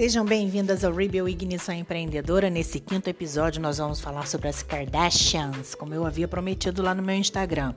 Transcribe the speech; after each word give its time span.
Sejam 0.00 0.24
bem-vindas 0.24 0.82
ao 0.82 0.94
Rebel 0.94 1.28
Ignição 1.28 1.74
Empreendedora. 1.74 2.48
Nesse 2.48 2.80
quinto 2.80 3.10
episódio, 3.10 3.60
nós 3.60 3.76
vamos 3.76 4.00
falar 4.00 4.26
sobre 4.26 4.48
as 4.48 4.62
Kardashians, 4.62 5.74
como 5.74 5.92
eu 5.92 6.06
havia 6.06 6.26
prometido 6.26 6.80
lá 6.80 6.94
no 6.94 7.02
meu 7.02 7.16
Instagram. 7.16 7.74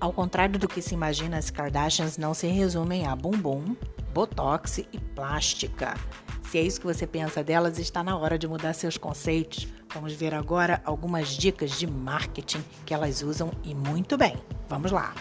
Ao 0.00 0.12
contrário 0.12 0.58
do 0.58 0.66
que 0.66 0.82
se 0.82 0.94
imagina, 0.94 1.38
as 1.38 1.48
Kardashians 1.48 2.18
não 2.18 2.34
se 2.34 2.48
resumem 2.48 3.06
a 3.06 3.14
bumbum, 3.14 3.76
botox 4.12 4.78
e 4.78 4.98
plástica. 5.14 5.94
Se 6.50 6.58
é 6.58 6.62
isso 6.62 6.80
que 6.80 6.86
você 6.88 7.06
pensa 7.06 7.44
delas, 7.44 7.78
está 7.78 8.02
na 8.02 8.18
hora 8.18 8.36
de 8.36 8.48
mudar 8.48 8.72
seus 8.72 8.98
conceitos. 8.98 9.68
Vamos 9.94 10.14
ver 10.14 10.34
agora 10.34 10.82
algumas 10.84 11.28
dicas 11.28 11.78
de 11.78 11.86
marketing 11.86 12.64
que 12.84 12.92
elas 12.92 13.22
usam 13.22 13.52
e 13.62 13.76
muito 13.76 14.18
bem. 14.18 14.34
Vamos 14.68 14.90
lá! 14.90 15.14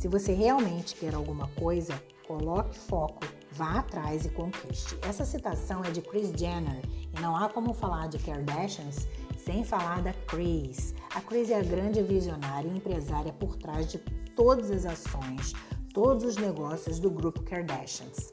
Se 0.00 0.08
você 0.08 0.32
realmente 0.32 0.94
quer 0.94 1.14
alguma 1.14 1.46
coisa, 1.48 1.92
coloque 2.26 2.74
foco, 2.74 3.20
vá 3.52 3.80
atrás 3.80 4.24
e 4.24 4.30
conquiste. 4.30 4.96
Essa 5.02 5.26
citação 5.26 5.84
é 5.84 5.90
de 5.90 6.00
Kris 6.00 6.30
Jenner 6.30 6.80
e 7.14 7.20
não 7.20 7.36
há 7.36 7.50
como 7.50 7.74
falar 7.74 8.08
de 8.08 8.18
Kardashians 8.18 9.06
sem 9.36 9.62
falar 9.62 10.00
da 10.00 10.14
Kris. 10.26 10.94
A 11.14 11.20
Kris 11.20 11.50
é 11.50 11.60
a 11.60 11.62
grande 11.62 12.02
visionária 12.02 12.66
e 12.66 12.78
empresária 12.78 13.30
por 13.34 13.56
trás 13.56 13.92
de 13.92 13.98
todas 14.34 14.70
as 14.70 14.86
ações, 14.86 15.52
todos 15.92 16.24
os 16.24 16.38
negócios 16.38 16.98
do 16.98 17.10
grupo 17.10 17.42
Kardashians. 17.42 18.32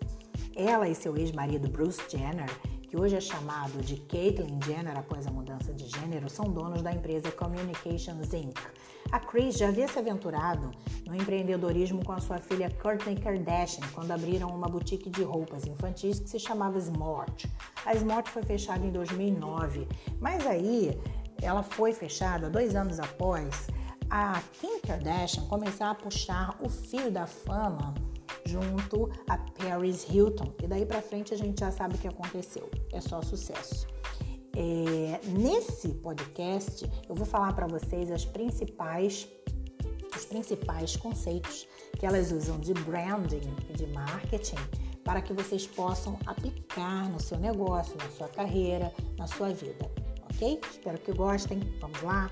Ela 0.56 0.88
e 0.88 0.96
seu 0.96 1.18
ex-marido 1.18 1.68
Bruce 1.68 2.02
Jenner 2.10 2.50
que 2.88 2.96
hoje 2.96 3.18
é 3.18 3.22
chamado 3.22 3.82
de 3.82 3.98
Caitlyn 3.98 4.60
Jenner 4.64 4.98
após 4.98 5.28
a 5.28 5.32
mudança 5.32 5.74
de 5.74 5.88
gênero, 5.88 6.30
são 6.30 6.46
donos 6.46 6.82
da 6.82 6.94
empresa 6.94 7.30
Communications 7.32 8.34
Inc. 8.34 8.58
A 9.12 9.20
Kris 9.20 9.58
já 9.58 9.70
havia 9.70 9.88
se 9.88 9.98
aventurado 9.98 10.72
no 11.06 11.16
empreendedorismo 11.16 12.04
com 12.04 12.12
a 12.12 12.20
sua 12.20 12.40
filha 12.40 12.70
Kourtney 12.82 13.16
Kardashian 13.16 13.86
quando 13.94 14.12
abriram 14.12 14.50
uma 14.50 14.68
boutique 14.68 15.10
de 15.10 15.24
roupas 15.24 15.66
infantis 15.66 16.20
que 16.20 16.30
se 16.30 16.40
chamava 16.40 16.78
Smart. 16.78 17.50
A 17.86 17.96
Smart 17.96 18.30
foi 18.30 18.44
fechada 18.44 18.86
em 18.86 18.92
2009, 18.92 19.88
mas 20.20 20.46
aí 20.46 21.00
ela 21.42 21.64
foi 21.64 21.94
fechada 21.94 22.50
dois 22.50 22.76
anos 22.76 23.00
após 23.00 23.68
a 24.10 24.42
Kim 24.60 24.80
Kardashian 24.82 25.46
começar 25.46 25.92
a 25.92 25.96
puxar 25.96 26.58
o 26.62 26.70
fio 26.70 27.10
da 27.10 27.26
fama 27.26 27.94
junto 28.46 29.10
a 29.30 29.38
Paris 29.38 30.06
Hilton. 30.10 30.54
E 30.62 30.68
daí 30.68 30.86
para 30.86 31.02
frente 31.02 31.34
a 31.34 31.38
gente 31.38 31.60
já 31.60 31.72
sabe 31.72 31.96
o 31.96 31.98
que 31.98 32.08
aconteceu. 32.08 32.70
É 32.92 33.00
só 33.00 33.22
sucesso. 33.22 33.88
É, 34.60 35.20
nesse 35.28 35.90
podcast 35.90 36.90
eu 37.08 37.14
vou 37.14 37.28
falar 37.28 37.54
para 37.54 37.68
vocês 37.68 38.10
as 38.10 38.26
principais 38.26 39.30
os 40.16 40.26
principais 40.26 40.96
conceitos 40.96 41.68
que 42.00 42.08
elas 42.08 42.32
usam 42.32 42.60
de 42.60 42.74
branding 42.74 43.56
e 43.70 43.74
de 43.74 43.86
marketing 43.94 44.56
para 45.04 45.22
que 45.22 45.32
vocês 45.32 45.68
possam 45.68 46.18
aplicar 46.26 47.08
no 47.08 47.20
seu 47.20 47.38
negócio, 47.38 47.96
na 47.98 48.10
sua 48.10 48.28
carreira, 48.30 48.92
na 49.16 49.28
sua 49.28 49.50
vida, 49.50 49.92
ok? 50.34 50.60
Espero 50.72 50.98
que 50.98 51.14
gostem. 51.14 51.60
Vamos 51.80 52.02
lá? 52.02 52.32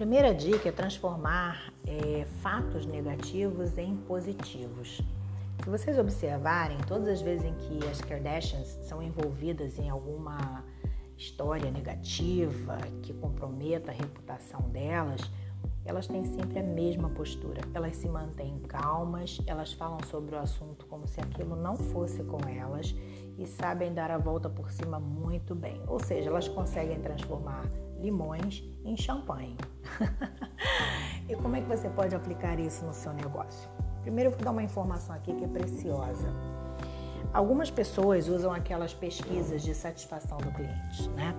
Primeira 0.00 0.32
dica 0.32 0.66
é 0.66 0.72
transformar 0.72 1.70
é, 1.86 2.24
fatos 2.40 2.86
negativos 2.86 3.76
em 3.76 3.94
positivos. 3.94 5.02
Se 5.62 5.68
vocês 5.68 5.98
observarem, 5.98 6.78
todas 6.88 7.06
as 7.06 7.20
vezes 7.20 7.44
em 7.44 7.52
que 7.52 7.86
as 7.86 8.00
Kardashians 8.00 8.66
são 8.88 9.02
envolvidas 9.02 9.78
em 9.78 9.90
alguma 9.90 10.64
história 11.18 11.70
negativa 11.70 12.78
que 13.02 13.12
comprometa 13.12 13.90
a 13.90 13.94
reputação 13.94 14.62
delas, 14.70 15.20
elas 15.84 16.06
têm 16.06 16.24
sempre 16.24 16.60
a 16.60 16.62
mesma 16.62 17.10
postura. 17.10 17.60
Elas 17.74 17.94
se 17.96 18.08
mantêm 18.08 18.58
calmas, 18.60 19.38
elas 19.46 19.74
falam 19.74 19.98
sobre 20.10 20.34
o 20.34 20.38
assunto 20.38 20.86
como 20.86 21.06
se 21.06 21.20
aquilo 21.20 21.54
não 21.54 21.76
fosse 21.76 22.24
com 22.24 22.38
elas 22.48 22.94
e 23.36 23.46
sabem 23.46 23.92
dar 23.92 24.10
a 24.10 24.16
volta 24.16 24.48
por 24.48 24.70
cima 24.70 24.98
muito 24.98 25.54
bem. 25.54 25.82
Ou 25.86 26.00
seja, 26.00 26.30
elas 26.30 26.48
conseguem 26.48 26.98
transformar 27.02 27.66
limões 28.00 28.64
em 28.84 28.96
champanhe. 28.96 29.56
e 31.28 31.36
como 31.36 31.56
é 31.56 31.60
que 31.60 31.68
você 31.68 31.88
pode 31.90 32.14
aplicar 32.14 32.58
isso 32.58 32.84
no 32.84 32.92
seu 32.92 33.12
negócio? 33.12 33.68
Primeiro 34.02 34.30
eu 34.30 34.34
vou 34.34 34.44
dar 34.44 34.50
uma 34.50 34.62
informação 34.62 35.14
aqui 35.14 35.34
que 35.34 35.44
é 35.44 35.48
preciosa. 35.48 36.28
Algumas 37.32 37.70
pessoas 37.70 38.28
usam 38.28 38.52
aquelas 38.52 38.92
pesquisas 38.92 39.62
de 39.62 39.74
satisfação 39.74 40.38
do 40.38 40.50
cliente, 40.52 41.08
né? 41.10 41.34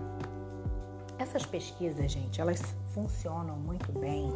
Essas 1.17 1.45
pesquisas, 1.45 2.11
gente, 2.11 2.39
elas 2.39 2.61
funcionam 2.93 3.57
muito 3.57 3.91
bem, 3.91 4.29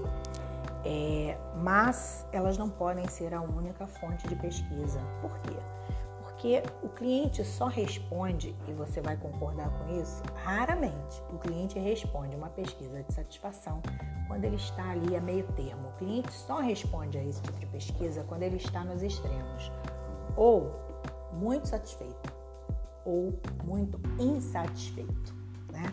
é, 0.83 1.37
mas 1.63 2.27
elas 2.31 2.57
não 2.57 2.69
podem 2.69 3.07
ser 3.07 3.33
a 3.33 3.41
única 3.41 3.87
fonte 3.87 4.27
de 4.27 4.35
pesquisa. 4.35 4.99
Por 5.21 5.37
quê? 5.39 5.57
Porque 6.45 6.61
o 6.83 6.89
cliente 6.89 7.44
só 7.44 7.66
responde, 7.66 8.56
e 8.67 8.73
você 8.73 9.01
vai 9.01 9.17
concordar 9.17 9.67
com 9.67 10.00
isso, 10.00 10.22
raramente 10.44 11.19
o 11.33 11.39
cliente 11.39 11.79
responde 11.79 12.35
uma 12.35 12.50
pesquisa 12.50 13.01
de 13.01 13.11
satisfação 13.11 13.81
quando 14.28 14.45
ele 14.45 14.55
está 14.55 14.91
ali 14.91 15.16
a 15.16 15.22
meio 15.22 15.44
termo. 15.53 15.88
O 15.88 15.94
cliente 15.94 16.31
só 16.31 16.59
responde 16.59 17.17
a 17.17 17.23
esse 17.23 17.41
tipo 17.41 17.57
de 17.57 17.66
pesquisa 17.66 18.23
quando 18.28 18.44
ele 18.44 18.57
está 18.57 18.84
nos 18.84 19.01
extremos, 19.01 19.72
ou 20.38 20.72
muito 21.34 21.67
satisfeito, 21.67 22.31
ou 23.03 23.34
muito 23.63 24.00
insatisfeito. 24.19 25.34
Né? 25.72 25.91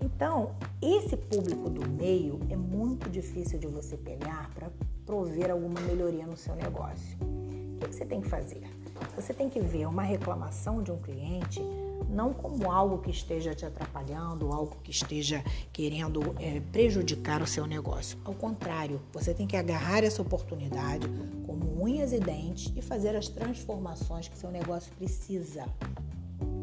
Então, 0.00 0.56
esse 0.82 1.16
público 1.16 1.70
do 1.70 1.88
meio 1.88 2.40
é 2.50 2.56
muito 2.56 3.08
difícil 3.08 3.56
de 3.56 3.68
você 3.68 3.96
pegar 3.96 4.50
para 4.52 4.68
prover 5.06 5.48
alguma 5.48 5.80
melhoria 5.82 6.26
no 6.26 6.36
seu 6.36 6.56
negócio. 6.56 7.16
O 7.20 7.78
que 7.78 7.94
você 7.94 8.04
tem 8.04 8.20
que 8.20 8.28
fazer? 8.28 8.81
Você 9.16 9.34
tem 9.34 9.48
que 9.48 9.60
ver 9.60 9.86
uma 9.86 10.02
reclamação 10.02 10.82
de 10.82 10.90
um 10.90 10.98
cliente 10.98 11.60
não 12.08 12.32
como 12.32 12.70
algo 12.70 12.98
que 12.98 13.10
esteja 13.10 13.54
te 13.54 13.64
atrapalhando, 13.64 14.52
algo 14.52 14.76
que 14.82 14.90
esteja 14.90 15.42
querendo 15.72 16.34
é, 16.38 16.60
prejudicar 16.72 17.42
o 17.42 17.46
seu 17.46 17.66
negócio. 17.66 18.18
Ao 18.24 18.34
contrário, 18.34 19.00
você 19.12 19.32
tem 19.32 19.46
que 19.46 19.56
agarrar 19.56 20.04
essa 20.04 20.20
oportunidade 20.20 21.06
como 21.46 21.82
unhas 21.82 22.12
e 22.12 22.20
dentes 22.20 22.72
e 22.76 22.82
fazer 22.82 23.16
as 23.16 23.28
transformações 23.28 24.28
que 24.28 24.36
seu 24.36 24.50
negócio 24.50 24.92
precisa. 24.94 25.64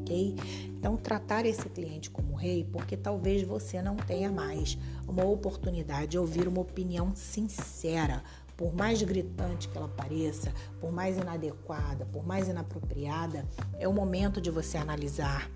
Ok? 0.02 0.36
Então, 0.68 0.96
tratar 0.96 1.46
esse 1.46 1.68
cliente 1.70 2.10
como 2.10 2.36
rei, 2.36 2.68
porque 2.72 2.96
talvez 2.96 3.44
você 3.44 3.82
não 3.82 3.96
tenha 3.96 4.32
mais 4.32 4.78
uma 5.08 5.26
oportunidade 5.26 6.12
de 6.12 6.20
ouvir 6.20 6.48
uma 6.48 6.62
opinião 6.62 7.16
sincera, 7.16 8.24
por 8.60 8.76
mais 8.76 9.02
gritante 9.02 9.70
que 9.70 9.78
ela 9.78 9.88
pareça, 9.88 10.54
por 10.82 10.92
mais 10.92 11.16
inadequada, 11.16 12.06
por 12.08 12.28
mais 12.28 12.50
inapropriada, 12.50 13.48
é 13.80 13.88
o 13.88 13.94
momento 13.94 14.42
de 14.42 14.52
você 14.52 14.78
analisar 14.78 15.50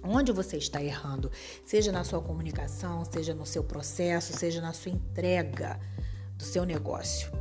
onde 0.00 0.30
você 0.30 0.56
está 0.56 0.80
errando, 0.80 1.28
seja 1.66 1.90
na 1.90 2.04
sua 2.04 2.22
comunicação, 2.22 3.04
seja 3.04 3.34
no 3.34 3.44
seu 3.44 3.64
processo, 3.64 4.32
seja 4.32 4.60
na 4.60 4.72
sua 4.72 4.92
entrega 4.92 5.80
do 6.36 6.44
seu 6.44 6.64
negócio. 6.64 7.32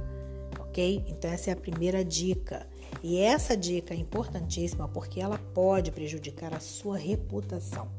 Ok? 0.59 1.06
Então, 1.07 1.29
essa 1.29 1.51
é 1.51 1.53
a 1.53 1.56
primeira 1.56 2.03
dica. 2.03 2.65
E 3.03 3.19
essa 3.19 3.56
dica 3.56 3.94
é 3.94 3.98
importantíssima 3.98 4.88
porque 4.88 5.21
ela 5.21 5.38
pode 5.53 5.92
prejudicar 5.92 6.51
a 6.51 6.59
sua 6.59 6.98
reputação. 6.98 7.92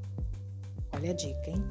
Olha 0.93 1.12
a 1.12 1.14
dica, 1.14 1.50
hein? 1.50 1.62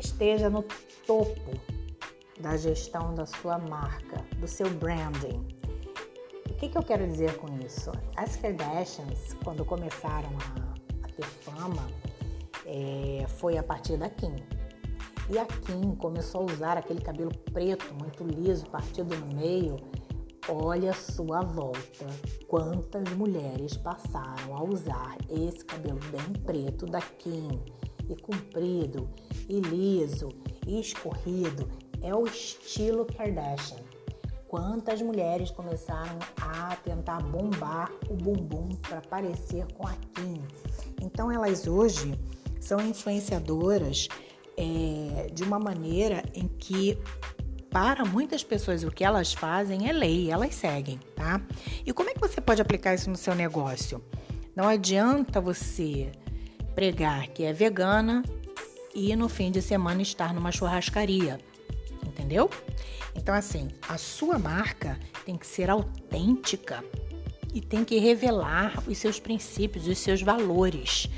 Esteja 0.00 0.48
no 0.48 0.64
topo 1.06 1.60
da 2.40 2.56
gestão 2.56 3.14
da 3.14 3.26
sua 3.26 3.58
marca, 3.58 4.24
do 4.38 4.48
seu 4.48 4.68
branding. 4.70 5.46
O 6.48 6.54
que, 6.54 6.68
que 6.68 6.76
eu 6.76 6.82
quero 6.82 7.06
dizer 7.06 7.36
com 7.36 7.46
isso? 7.64 7.92
As 8.16 8.36
Kardashians, 8.36 9.34
quando 9.44 9.64
começaram 9.64 10.30
a, 10.30 11.06
a 11.06 11.08
ter 11.08 11.26
fama, 11.26 11.86
é, 12.66 13.26
foi 13.28 13.56
a 13.56 13.62
partir 13.62 13.96
da 13.96 14.08
Kim. 14.08 14.36
E 15.28 15.38
a 15.38 15.46
Kim 15.46 15.94
começou 15.96 16.42
a 16.42 16.52
usar 16.52 16.76
aquele 16.76 17.00
cabelo 17.00 17.30
preto, 17.52 17.94
muito 17.94 18.24
liso, 18.24 18.66
partido 18.66 19.14
no 19.16 19.36
meio. 19.36 19.76
Olha 20.48 20.90
a 20.90 20.94
sua 20.94 21.42
volta. 21.42 22.06
Quantas 22.48 23.08
mulheres 23.10 23.76
passaram 23.76 24.56
a 24.56 24.64
usar 24.64 25.16
esse 25.28 25.64
cabelo 25.64 26.00
bem 26.10 26.42
preto 26.44 26.86
da 26.86 27.00
Kim 27.00 27.62
e 28.08 28.16
comprido 28.16 29.08
e 29.50 29.60
liso 29.60 30.28
escorrido, 30.66 31.68
é 32.00 32.14
o 32.14 32.24
estilo 32.24 33.04
Kardashian. 33.04 33.80
Quantas 34.46 35.02
mulheres 35.02 35.50
começaram 35.50 36.18
a 36.40 36.76
tentar 36.76 37.20
bombar 37.22 37.90
o 38.08 38.14
bumbum 38.14 38.68
para 38.76 39.00
parecer 39.00 39.66
com 39.74 39.86
a 39.86 39.94
Kim? 40.14 40.42
Então 41.00 41.30
elas 41.30 41.66
hoje 41.66 42.18
são 42.60 42.80
influenciadoras 42.80 44.08
é, 44.56 45.30
de 45.32 45.42
uma 45.42 45.58
maneira 45.58 46.22
em 46.34 46.48
que 46.48 46.98
para 47.70 48.04
muitas 48.04 48.42
pessoas 48.42 48.82
o 48.82 48.90
que 48.90 49.04
elas 49.04 49.32
fazem 49.32 49.88
é 49.88 49.92
lei, 49.92 50.30
elas 50.30 50.54
seguem, 50.54 50.98
tá? 51.14 51.40
E 51.86 51.92
como 51.92 52.10
é 52.10 52.14
que 52.14 52.20
você 52.20 52.40
pode 52.40 52.60
aplicar 52.60 52.94
isso 52.94 53.08
no 53.08 53.16
seu 53.16 53.34
negócio? 53.34 54.02
Não 54.54 54.68
adianta 54.68 55.40
você 55.40 56.10
pregar 56.74 57.28
que 57.28 57.44
é 57.44 57.52
vegana 57.52 58.24
e 58.94 59.14
no 59.16 59.28
fim 59.28 59.50
de 59.50 59.62
semana 59.62 60.02
estar 60.02 60.34
numa 60.34 60.52
churrascaria, 60.52 61.38
entendeu? 62.06 62.50
Então 63.14 63.34
assim, 63.34 63.68
a 63.88 63.96
sua 63.96 64.38
marca 64.38 64.98
tem 65.24 65.36
que 65.36 65.46
ser 65.46 65.70
autêntica 65.70 66.84
e 67.52 67.60
tem 67.60 67.84
que 67.84 67.98
revelar 67.98 68.82
os 68.86 68.98
seus 68.98 69.18
princípios, 69.18 69.86
os 69.86 69.98
seus 69.98 70.22
valores. 70.22 71.08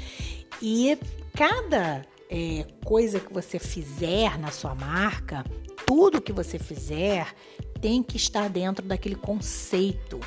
E 0.61 0.99
cada 1.35 2.07
é, 2.31 2.67
coisa 2.85 3.21
que 3.21 3.33
você 3.33 3.59
fizer 3.59 4.39
na 4.39 4.51
sua 4.51 4.75
marca, 4.75 5.45
tudo 5.87 6.21
que 6.21 6.33
você 6.33 6.59
fizer 6.59 7.35
tem 7.81 8.03
que 8.03 8.17
estar 8.17 8.49
dentro 8.49 8.87
daquele 8.87 9.17
conceito 9.17 10.21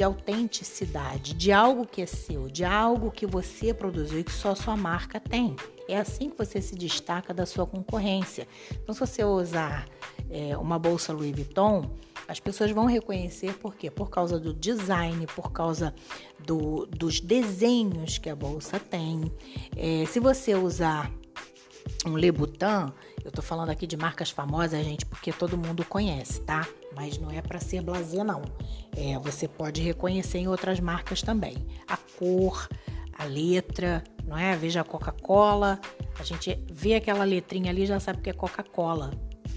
de 0.00 0.04
autenticidade, 0.04 1.34
de 1.34 1.52
algo 1.52 1.84
que 1.84 2.00
é 2.00 2.06
seu, 2.06 2.48
de 2.48 2.64
algo 2.64 3.10
que 3.10 3.26
você 3.26 3.74
produziu 3.74 4.20
e 4.20 4.24
que 4.24 4.32
só 4.32 4.54
sua 4.54 4.74
marca 4.74 5.20
tem. 5.20 5.54
É 5.86 5.98
assim 5.98 6.30
que 6.30 6.38
você 6.38 6.62
se 6.62 6.74
destaca 6.74 7.34
da 7.34 7.44
sua 7.44 7.66
concorrência. 7.66 8.48
Então, 8.82 8.94
se 8.94 9.00
você 9.00 9.22
usar 9.22 9.86
é, 10.30 10.56
uma 10.56 10.78
bolsa 10.78 11.12
Louis 11.12 11.32
Vuitton, 11.32 11.98
as 12.26 12.40
pessoas 12.40 12.70
vão 12.70 12.86
reconhecer 12.86 13.52
por 13.58 13.74
quê? 13.74 13.90
Por 13.90 14.08
causa 14.08 14.40
do 14.40 14.54
design, 14.54 15.26
por 15.26 15.52
causa 15.52 15.94
do, 16.38 16.86
dos 16.86 17.20
desenhos 17.20 18.16
que 18.16 18.30
a 18.30 18.34
bolsa 18.34 18.80
tem. 18.80 19.30
É, 19.76 20.06
se 20.06 20.18
você 20.18 20.54
usar 20.54 21.12
um 22.06 22.14
Lebutan, 22.14 22.90
eu 23.24 23.30
tô 23.30 23.42
falando 23.42 23.70
aqui 23.70 23.86
de 23.86 23.96
marcas 23.96 24.30
famosas, 24.30 24.84
gente, 24.84 25.04
porque 25.06 25.32
todo 25.32 25.56
mundo 25.56 25.84
conhece, 25.84 26.40
tá? 26.40 26.66
Mas 26.94 27.18
não 27.18 27.30
é 27.30 27.40
para 27.40 27.60
ser 27.60 27.82
blazer, 27.82 28.24
não. 28.24 28.42
É, 28.96 29.18
você 29.18 29.46
pode 29.46 29.82
reconhecer 29.82 30.38
em 30.38 30.48
outras 30.48 30.80
marcas 30.80 31.22
também. 31.22 31.56
A 31.86 31.96
cor, 31.96 32.68
a 33.18 33.24
letra, 33.24 34.02
não 34.26 34.36
é? 34.36 34.56
Veja 34.56 34.80
a 34.80 34.84
Coca-Cola, 34.84 35.78
a 36.18 36.22
gente 36.22 36.58
vê 36.70 36.94
aquela 36.94 37.24
letrinha 37.24 37.70
ali 37.70 37.86
já 37.86 38.00
sabe 38.00 38.22
que 38.22 38.30
é 38.30 38.32
Coca-Cola, 38.32 39.10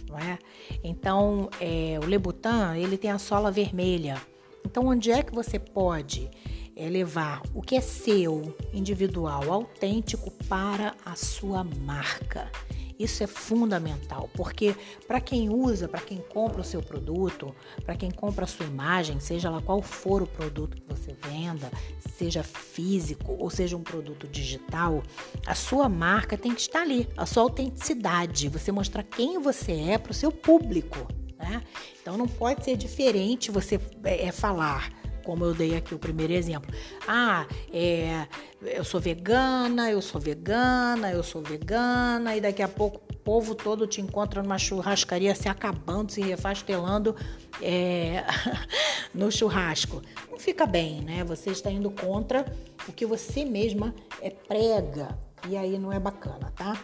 não 0.09 0.17
é? 0.19 0.37
Então, 0.83 1.49
é, 1.59 1.97
o 2.03 2.05
Lebutan, 2.05 2.75
ele 2.75 2.97
tem 2.97 3.11
a 3.11 3.17
sola 3.17 3.51
vermelha. 3.51 4.21
Então, 4.65 4.87
onde 4.87 5.11
é 5.11 5.21
que 5.21 5.33
você 5.33 5.57
pode 5.57 6.29
é 6.75 6.89
levar 6.89 7.41
o 7.53 7.61
que 7.61 7.75
é 7.75 7.81
seu, 7.81 8.55
individual, 8.73 9.51
autêntico 9.51 10.31
para 10.49 10.95
a 11.05 11.15
sua 11.15 11.63
marca. 11.63 12.51
Isso 12.97 13.23
é 13.23 13.27
fundamental, 13.27 14.29
porque 14.33 14.75
para 15.07 15.19
quem 15.19 15.49
usa, 15.49 15.87
para 15.87 16.01
quem 16.01 16.17
compra 16.17 16.61
o 16.61 16.63
seu 16.63 16.81
produto, 16.81 17.53
para 17.83 17.95
quem 17.95 18.11
compra 18.11 18.45
a 18.45 18.47
sua 18.47 18.65
imagem, 18.65 19.19
seja 19.19 19.49
lá 19.49 19.61
qual 19.61 19.81
for 19.81 20.21
o 20.21 20.27
produto 20.27 20.77
que 20.77 20.87
você 20.87 21.15
venda, 21.27 21.71
seja 21.99 22.43
físico 22.43 23.35
ou 23.39 23.49
seja 23.49 23.75
um 23.75 23.83
produto 23.83 24.27
digital, 24.27 25.03
a 25.45 25.55
sua 25.55 25.89
marca 25.89 26.37
tem 26.37 26.53
que 26.53 26.61
estar 26.61 26.81
ali, 26.81 27.09
a 27.17 27.25
sua 27.25 27.43
autenticidade, 27.43 28.49
você 28.49 28.71
mostrar 28.71 29.03
quem 29.03 29.39
você 29.39 29.71
é 29.71 29.97
para 29.97 30.11
o 30.11 30.15
seu 30.15 30.31
público. 30.31 31.07
Né? 31.37 31.61
Então 32.01 32.17
não 32.17 32.27
pode 32.27 32.63
ser 32.63 32.77
diferente 32.77 33.51
você 33.51 33.79
é, 34.03 34.31
falar 34.31 35.02
como 35.23 35.45
eu 35.45 35.53
dei 35.53 35.75
aqui 35.75 35.95
o 35.95 35.99
primeiro 35.99 36.33
exemplo. 36.33 36.73
Ah, 37.07 37.47
é, 37.71 38.27
eu 38.61 38.83
sou 38.83 38.99
vegana, 38.99 39.89
eu 39.89 40.01
sou 40.01 40.19
vegana, 40.19 41.11
eu 41.11 41.23
sou 41.23 41.41
vegana, 41.41 42.35
e 42.35 42.41
daqui 42.41 42.61
a 42.61 42.67
pouco 42.67 43.01
o 43.09 43.17
povo 43.17 43.55
todo 43.55 43.87
te 43.87 44.01
encontra 44.01 44.43
numa 44.43 44.57
churrascaria 44.57 45.33
se 45.33 45.47
acabando, 45.47 46.11
se 46.11 46.21
refastelando 46.21 47.15
é, 47.61 48.23
no 49.13 49.31
churrasco. 49.31 50.01
Não 50.29 50.39
fica 50.39 50.65
bem, 50.65 51.01
né? 51.01 51.23
Você 51.23 51.49
está 51.51 51.71
indo 51.71 51.89
contra 51.89 52.45
o 52.87 52.91
que 52.91 53.05
você 53.05 53.45
mesma 53.45 53.93
é, 54.21 54.29
prega, 54.29 55.17
e 55.47 55.57
aí 55.57 55.77
não 55.77 55.91
é 55.91 55.99
bacana, 55.99 56.51
tá? 56.55 56.77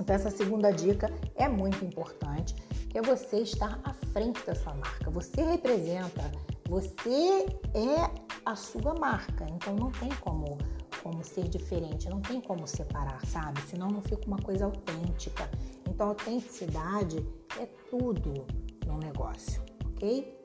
Então, 0.00 0.14
essa 0.14 0.30
segunda 0.30 0.70
dica 0.70 1.12
é 1.34 1.48
muito 1.48 1.84
importante, 1.84 2.54
que 2.88 2.96
é 2.96 3.02
você 3.02 3.38
estar 3.38 3.80
à 3.82 3.92
frente 4.12 4.44
da 4.46 4.54
sua 4.54 4.74
marca. 4.74 5.10
Você 5.10 5.42
representa 5.42 6.30
você 6.68 7.46
é 7.74 8.28
a 8.44 8.54
sua 8.54 8.94
marca, 8.94 9.46
então 9.50 9.74
não 9.74 9.90
tem 9.90 10.10
como 10.20 10.58
como 11.02 11.24
ser 11.24 11.48
diferente, 11.48 12.08
não 12.08 12.20
tem 12.20 12.40
como 12.40 12.66
separar, 12.66 13.24
sabe? 13.24 13.60
Senão 13.62 13.88
não 13.88 14.02
fica 14.02 14.26
uma 14.26 14.36
coisa 14.38 14.66
autêntica. 14.66 15.48
Então, 15.88 16.08
autenticidade 16.08 17.24
é 17.58 17.66
tudo 17.88 18.46
no 18.86 18.98
negócio, 18.98 19.62
ok? 19.86 20.36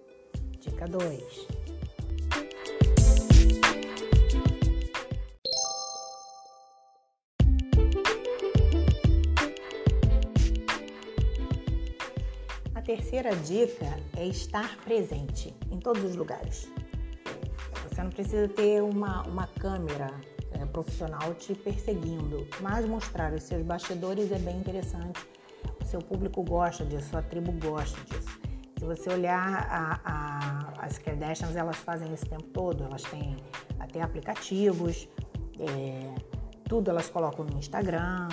Dica 0.59 0.87
2. 0.87 1.62
Terceira 12.83 13.35
dica 13.35 13.85
é 14.17 14.25
estar 14.25 14.77
presente 14.83 15.53
em 15.71 15.79
todos 15.79 16.03
os 16.03 16.15
lugares. 16.15 16.69
Você 17.89 18.03
não 18.03 18.09
precisa 18.09 18.47
ter 18.47 18.81
uma, 18.81 19.23
uma 19.23 19.47
câmera 19.47 20.11
é, 20.51 20.65
profissional 20.65 21.33
te 21.35 21.53
perseguindo, 21.53 22.47
mas 22.59 22.85
mostrar 22.85 23.33
os 23.33 23.43
seus 23.43 23.63
bastidores 23.63 24.31
é 24.31 24.39
bem 24.39 24.57
interessante. 24.57 25.19
O 25.81 25.85
seu 25.85 26.01
público 26.01 26.43
gosta 26.43 26.85
disso, 26.85 27.09
sua 27.09 27.21
tribo 27.21 27.51
gosta 27.53 27.99
disso. 28.05 28.39
Se 28.77 28.85
você 28.85 29.09
olhar 29.11 29.67
a, 29.69 29.99
a, 30.03 30.85
as 30.85 30.97
Kardashians, 30.97 31.55
elas 31.55 31.77
fazem 31.77 32.13
isso 32.13 32.25
o 32.25 32.29
tempo 32.29 32.43
todo. 32.49 32.83
Elas 32.83 33.03
têm 33.03 33.37
até 33.79 34.01
aplicativos, 34.01 35.07
é, 35.59 36.15
tudo 36.67 36.89
elas 36.89 37.09
colocam 37.09 37.45
no 37.45 37.57
Instagram 37.57 38.27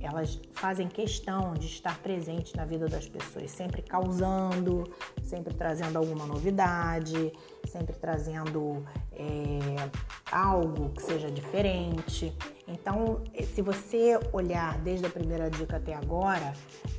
elas 0.00 0.40
fazem 0.52 0.88
questão 0.88 1.54
de 1.54 1.66
estar 1.66 1.98
presente 1.98 2.56
na 2.56 2.64
vida 2.64 2.86
das 2.86 3.08
pessoas, 3.08 3.50
sempre 3.50 3.82
causando, 3.82 4.84
sempre 5.22 5.54
trazendo 5.54 5.96
alguma 5.96 6.26
novidade, 6.26 7.32
sempre 7.66 7.96
trazendo 7.96 8.84
é, 9.12 9.90
algo 10.30 10.90
que 10.90 11.02
seja 11.02 11.30
diferente. 11.30 12.32
Então, 12.66 13.22
se 13.54 13.62
você 13.62 14.18
olhar 14.32 14.78
desde 14.78 15.06
a 15.06 15.10
primeira 15.10 15.50
dica 15.50 15.76
até 15.76 15.94
agora, 15.94 16.52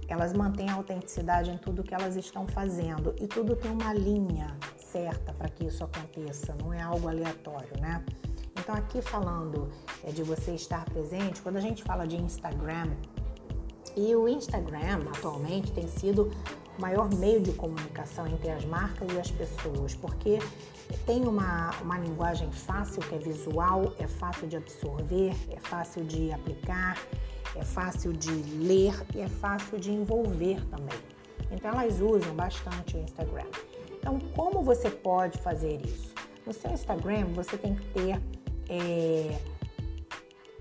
elas 0.08 0.34
mantêm 0.34 0.70
a 0.70 0.74
autenticidade 0.74 1.52
em 1.52 1.58
tudo 1.58 1.84
que 1.84 1.94
elas 1.94 2.16
estão 2.16 2.48
fazendo 2.48 3.16
e 3.20 3.28
tudo 3.28 3.56
tem 3.56 3.72
uma 3.72 3.94
linha 3.94 4.58
certa 4.78 5.32
para 5.34 5.50
que 5.50 5.66
isso 5.66 5.84
aconteça, 5.84 6.56
não 6.56 6.74
é 6.74 6.82
algo 6.82 7.08
aleatório, 7.08 7.80
né? 7.80 8.04
Então, 8.70 8.78
aqui 8.78 9.02
falando 9.02 9.68
é, 10.04 10.12
de 10.12 10.22
você 10.22 10.52
estar 10.52 10.86
presente, 10.86 11.42
quando 11.42 11.58
a 11.58 11.60
gente 11.60 11.82
fala 11.82 12.06
de 12.06 12.16
Instagram, 12.16 12.92
e 13.98 14.16
o 14.16 14.28
Instagram 14.28 15.10
atualmente 15.12 15.72
tem 15.72 15.88
sido 15.88 16.32
o 16.78 16.80
maior 16.80 17.12
meio 17.16 17.42
de 17.42 17.52
comunicação 17.54 18.28
entre 18.28 18.52
as 18.52 18.64
marcas 18.66 19.12
e 19.12 19.20
as 19.20 19.32
pessoas, 19.32 19.96
porque 19.96 20.38
tem 21.08 21.28
uma, 21.28 21.72
uma 21.82 21.98
linguagem 21.98 22.52
fácil, 22.52 23.02
que 23.02 23.16
é 23.16 23.18
visual, 23.18 23.92
é 23.98 24.06
fácil 24.06 24.48
de 24.48 24.58
absorver, 24.58 25.34
é 25.50 25.60
fácil 25.62 26.04
de 26.04 26.32
aplicar, 26.32 26.96
é 27.56 27.64
fácil 27.64 28.14
de 28.14 28.32
ler 28.32 28.94
e 29.16 29.22
é 29.22 29.28
fácil 29.28 29.80
de 29.80 29.92
envolver 29.92 30.64
também. 30.68 31.00
Então 31.50 31.72
elas 31.72 32.00
usam 32.00 32.36
bastante 32.36 32.98
o 32.98 33.00
Instagram. 33.00 33.48
Então, 33.98 34.20
como 34.36 34.62
você 34.62 34.92
pode 34.92 35.40
fazer 35.40 35.84
isso? 35.84 36.14
No 36.46 36.54
seu 36.54 36.72
Instagram, 36.72 37.26
você 37.34 37.58
tem 37.58 37.74
que 37.74 37.86
ter 37.88 38.39
é, 38.70 39.40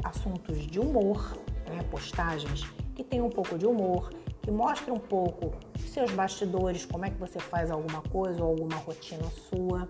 assuntos 0.03 0.67
de 0.67 0.81
humor, 0.81 1.37
né, 1.69 1.83
postagens 1.91 2.63
que 2.95 3.05
tem 3.05 3.21
um 3.21 3.31
pouco 3.31 3.57
de 3.57 3.67
humor, 3.67 4.11
que 4.43 4.51
mostra 4.51 4.93
um 4.93 4.99
pouco 4.99 5.53
seus 5.99 6.11
bastidores, 6.13 6.87
como 6.87 7.05
é 7.05 7.11
que 7.11 7.19
você 7.19 7.39
faz 7.39 7.71
alguma 7.71 8.03
coisa 8.03 8.43
ou 8.43 8.51
alguma 8.51 8.77
rotina 8.77 9.25
sua, 9.49 9.87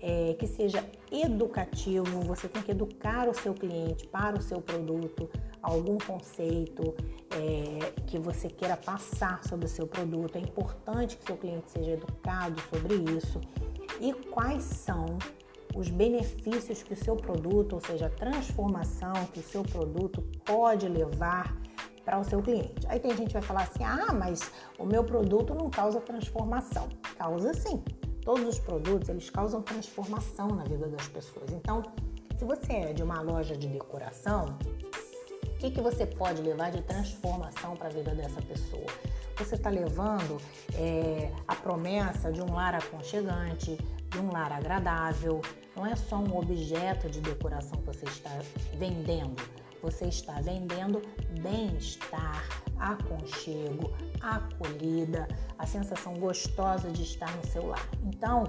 é, 0.00 0.34
que 0.34 0.46
seja 0.46 0.84
educativo, 1.10 2.20
você 2.20 2.48
tem 2.48 2.62
que 2.62 2.70
educar 2.70 3.28
o 3.28 3.34
seu 3.34 3.54
cliente 3.54 4.06
para 4.06 4.38
o 4.38 4.42
seu 4.42 4.60
produto, 4.60 5.28
algum 5.62 5.98
conceito 5.98 6.94
é, 7.30 7.92
que 8.06 8.18
você 8.18 8.48
queira 8.48 8.76
passar 8.76 9.42
sobre 9.44 9.66
o 9.66 9.68
seu 9.68 9.86
produto. 9.86 10.36
É 10.36 10.40
importante 10.40 11.16
que 11.16 11.24
seu 11.24 11.36
cliente 11.36 11.70
seja 11.70 11.92
educado 11.92 12.60
sobre 12.70 12.94
isso. 13.16 13.40
E 14.00 14.12
quais 14.12 14.62
são 14.62 15.18
os 15.74 15.88
benefícios 15.88 16.82
que 16.82 16.94
o 16.94 16.96
seu 16.96 17.16
produto, 17.16 17.74
ou 17.74 17.80
seja, 17.80 18.06
a 18.06 18.10
transformação 18.10 19.26
que 19.32 19.40
o 19.40 19.42
seu 19.42 19.62
produto 19.62 20.22
pode 20.44 20.88
levar 20.88 21.56
para 22.04 22.18
o 22.18 22.24
seu 22.24 22.40
cliente. 22.42 22.86
Aí 22.88 22.98
tem 22.98 23.10
gente 23.14 23.28
que 23.28 23.34
vai 23.34 23.42
falar 23.42 23.62
assim: 23.62 23.84
ah, 23.84 24.12
mas 24.12 24.50
o 24.78 24.86
meu 24.86 25.04
produto 25.04 25.54
não 25.54 25.68
causa 25.68 26.00
transformação. 26.00 26.88
Causa 27.18 27.52
sim. 27.52 27.82
Todos 28.22 28.46
os 28.46 28.58
produtos 28.58 29.08
eles 29.08 29.28
causam 29.30 29.62
transformação 29.62 30.48
na 30.48 30.64
vida 30.64 30.88
das 30.88 31.06
pessoas. 31.08 31.50
Então, 31.52 31.82
se 32.38 32.44
você 32.44 32.72
é 32.72 32.92
de 32.92 33.02
uma 33.02 33.20
loja 33.20 33.56
de 33.56 33.68
decoração, 33.68 34.58
o 35.44 35.58
que, 35.58 35.70
que 35.70 35.80
você 35.80 36.06
pode 36.06 36.40
levar 36.40 36.70
de 36.70 36.82
transformação 36.82 37.76
para 37.76 37.88
a 37.88 37.90
vida 37.90 38.14
dessa 38.14 38.40
pessoa? 38.40 38.86
Você 39.36 39.54
está 39.54 39.68
levando 39.70 40.40
é, 40.74 41.32
a 41.46 41.54
promessa 41.54 42.32
de 42.32 42.40
um 42.40 42.54
lar 42.54 42.74
aconchegante, 42.74 43.76
um 44.20 44.32
lar 44.32 44.52
agradável. 44.52 45.40
Não 45.76 45.86
é 45.86 45.94
só 45.94 46.16
um 46.16 46.36
objeto 46.36 47.08
de 47.08 47.20
decoração 47.20 47.78
que 47.80 47.86
você 47.86 48.04
está 48.06 48.30
vendendo. 48.74 49.36
Você 49.82 50.06
está 50.06 50.40
vendendo 50.40 51.00
bem-estar, 51.40 52.44
aconchego, 52.78 53.92
acolhida, 54.20 55.28
a 55.56 55.66
sensação 55.66 56.14
gostosa 56.14 56.90
de 56.90 57.02
estar 57.02 57.34
no 57.36 57.46
seu 57.46 57.66
lar. 57.66 57.88
Então, 58.02 58.44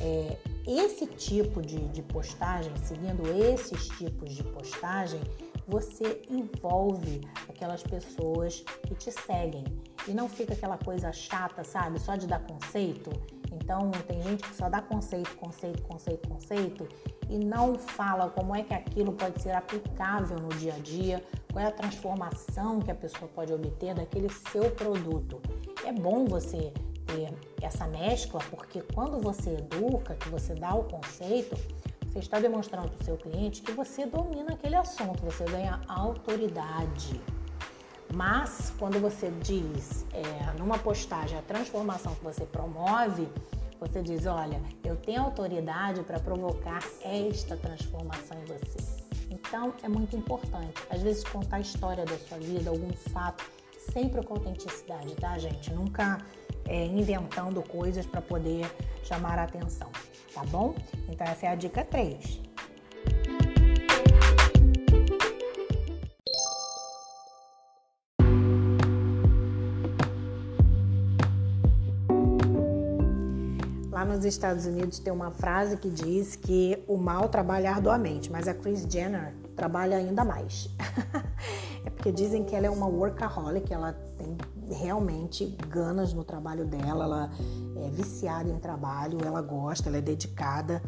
é, 0.00 0.36
esse 0.66 1.06
tipo 1.06 1.62
de, 1.62 1.88
de 1.88 2.02
postagem, 2.02 2.72
seguindo 2.84 3.22
esses 3.28 3.88
tipos 3.90 4.34
de 4.34 4.42
postagem, 4.42 5.20
você 5.68 6.22
envolve 6.30 7.20
aquelas 7.48 7.82
pessoas 7.82 8.64
que 8.86 8.94
te 8.94 9.10
seguem 9.10 9.64
e 10.06 10.12
não 10.12 10.28
fica 10.28 10.52
aquela 10.52 10.78
coisa 10.78 11.12
chata, 11.12 11.64
sabe? 11.64 11.98
Só 11.98 12.14
de 12.16 12.26
dar 12.26 12.40
conceito. 12.40 13.10
Então, 13.62 13.90
tem 14.06 14.22
gente 14.22 14.42
que 14.42 14.54
só 14.54 14.68
dá 14.68 14.80
conceito, 14.80 15.34
conceito, 15.36 15.82
conceito, 15.82 16.28
conceito 16.28 16.88
e 17.28 17.38
não 17.38 17.74
fala 17.74 18.30
como 18.30 18.54
é 18.54 18.62
que 18.62 18.74
aquilo 18.74 19.12
pode 19.12 19.42
ser 19.42 19.52
aplicável 19.52 20.38
no 20.38 20.48
dia 20.50 20.74
a 20.74 20.78
dia, 20.78 21.24
qual 21.52 21.64
é 21.64 21.68
a 21.68 21.72
transformação 21.72 22.80
que 22.80 22.90
a 22.90 22.94
pessoa 22.94 23.28
pode 23.34 23.52
obter 23.52 23.94
daquele 23.94 24.28
seu 24.28 24.70
produto. 24.70 25.40
É 25.84 25.92
bom 25.92 26.24
você 26.26 26.72
ter 27.06 27.32
essa 27.62 27.86
mescla, 27.86 28.40
porque 28.50 28.82
quando 28.94 29.20
você 29.20 29.50
educa, 29.50 30.14
que 30.14 30.28
você 30.28 30.54
dá 30.54 30.74
o 30.74 30.84
conceito, 30.84 31.56
você 32.06 32.18
está 32.18 32.38
demonstrando 32.38 32.88
para 32.88 33.02
o 33.02 33.04
seu 33.04 33.16
cliente 33.16 33.62
que 33.62 33.72
você 33.72 34.06
domina 34.06 34.54
aquele 34.54 34.76
assunto, 34.76 35.24
você 35.24 35.44
ganha 35.44 35.80
autoridade. 35.88 37.20
Mas 38.16 38.72
quando 38.78 38.98
você 38.98 39.30
diz 39.42 40.06
é, 40.14 40.58
numa 40.58 40.78
postagem 40.78 41.38
a 41.38 41.42
transformação 41.42 42.14
que 42.14 42.24
você 42.24 42.46
promove, 42.46 43.28
você 43.78 44.00
diz: 44.00 44.24
olha, 44.24 44.58
eu 44.82 44.96
tenho 44.96 45.20
autoridade 45.20 46.02
para 46.02 46.18
provocar 46.18 46.82
esta 47.02 47.58
transformação 47.58 48.38
em 48.40 48.46
você. 48.46 48.78
Então 49.30 49.74
é 49.82 49.88
muito 49.88 50.16
importante, 50.16 50.82
às 50.88 51.02
vezes, 51.02 51.24
contar 51.24 51.56
a 51.56 51.60
história 51.60 52.06
da 52.06 52.16
sua 52.16 52.38
vida, 52.38 52.70
algum 52.70 52.90
fato, 53.12 53.44
sempre 53.92 54.24
com 54.24 54.32
autenticidade, 54.32 55.14
tá, 55.16 55.36
gente? 55.36 55.70
Nunca 55.74 56.16
é, 56.64 56.86
inventando 56.86 57.62
coisas 57.64 58.06
para 58.06 58.22
poder 58.22 58.64
chamar 59.04 59.38
a 59.38 59.42
atenção, 59.42 59.90
tá 60.32 60.42
bom? 60.46 60.74
Então 61.06 61.26
essa 61.26 61.44
é 61.44 61.48
a 61.50 61.54
dica 61.54 61.84
3. 61.84 62.40
Nos 74.16 74.24
Estados 74.24 74.64
Unidos 74.64 74.98
tem 74.98 75.12
uma 75.12 75.30
frase 75.30 75.76
que 75.76 75.90
diz 75.90 76.36
que 76.36 76.82
o 76.88 76.96
mal 76.96 77.28
trabalha 77.28 77.70
arduamente, 77.70 78.32
mas 78.32 78.48
a 78.48 78.54
Kris 78.54 78.86
Jenner 78.88 79.34
trabalha 79.54 79.98
ainda 79.98 80.24
mais. 80.24 80.70
é 81.84 81.90
porque 81.90 82.10
dizem 82.10 82.42
que 82.42 82.56
ela 82.56 82.66
é 82.66 82.70
uma 82.70 82.86
workaholic, 82.86 83.72
ela 83.72 83.92
tem 84.16 84.36
realmente 84.70 85.54
ganas 85.68 86.14
no 86.14 86.24
trabalho 86.24 86.64
dela, 86.64 87.04
ela 87.04 87.30
é 87.84 87.90
viciada 87.90 88.48
em 88.48 88.58
trabalho, 88.58 89.18
ela 89.22 89.42
gosta, 89.42 89.90
ela 89.90 89.98
é 89.98 90.02
dedicada. 90.02 90.82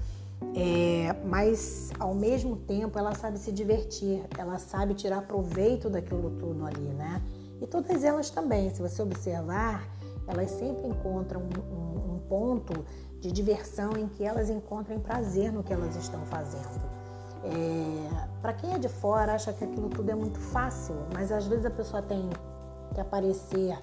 É, 0.54 1.14
mas 1.26 1.90
ao 1.98 2.14
mesmo 2.14 2.56
tempo 2.56 2.98
ela 2.98 3.14
sabe 3.14 3.38
se 3.38 3.52
divertir, 3.52 4.24
ela 4.38 4.58
sabe 4.58 4.94
tirar 4.94 5.22
proveito 5.22 5.90
daquilo 5.90 6.30
tudo 6.30 6.64
ali, 6.64 6.88
né? 6.94 7.20
E 7.60 7.66
todas 7.66 8.04
elas 8.04 8.30
também, 8.30 8.70
se 8.70 8.80
você 8.80 9.02
observar, 9.02 9.84
elas 10.28 10.50
sempre 10.50 10.86
encontram 10.86 11.40
um, 11.40 11.74
um, 11.74 12.14
um 12.14 12.18
ponto 12.28 12.84
de 13.20 13.32
diversão 13.32 13.96
em 13.96 14.06
que 14.08 14.24
elas 14.24 14.50
encontrem 14.50 14.98
prazer 15.00 15.52
no 15.52 15.62
que 15.62 15.72
elas 15.72 15.96
estão 15.96 16.24
fazendo. 16.26 16.98
É, 17.44 18.28
para 18.42 18.52
quem 18.52 18.74
é 18.74 18.78
de 18.78 18.88
fora 18.88 19.34
acha 19.34 19.52
que 19.52 19.64
aquilo 19.64 19.88
tudo 19.88 20.10
é 20.10 20.14
muito 20.14 20.38
fácil, 20.38 20.94
mas 21.14 21.32
às 21.32 21.46
vezes 21.46 21.64
a 21.64 21.70
pessoa 21.70 22.02
tem 22.02 22.28
que 22.94 23.00
aparecer 23.00 23.78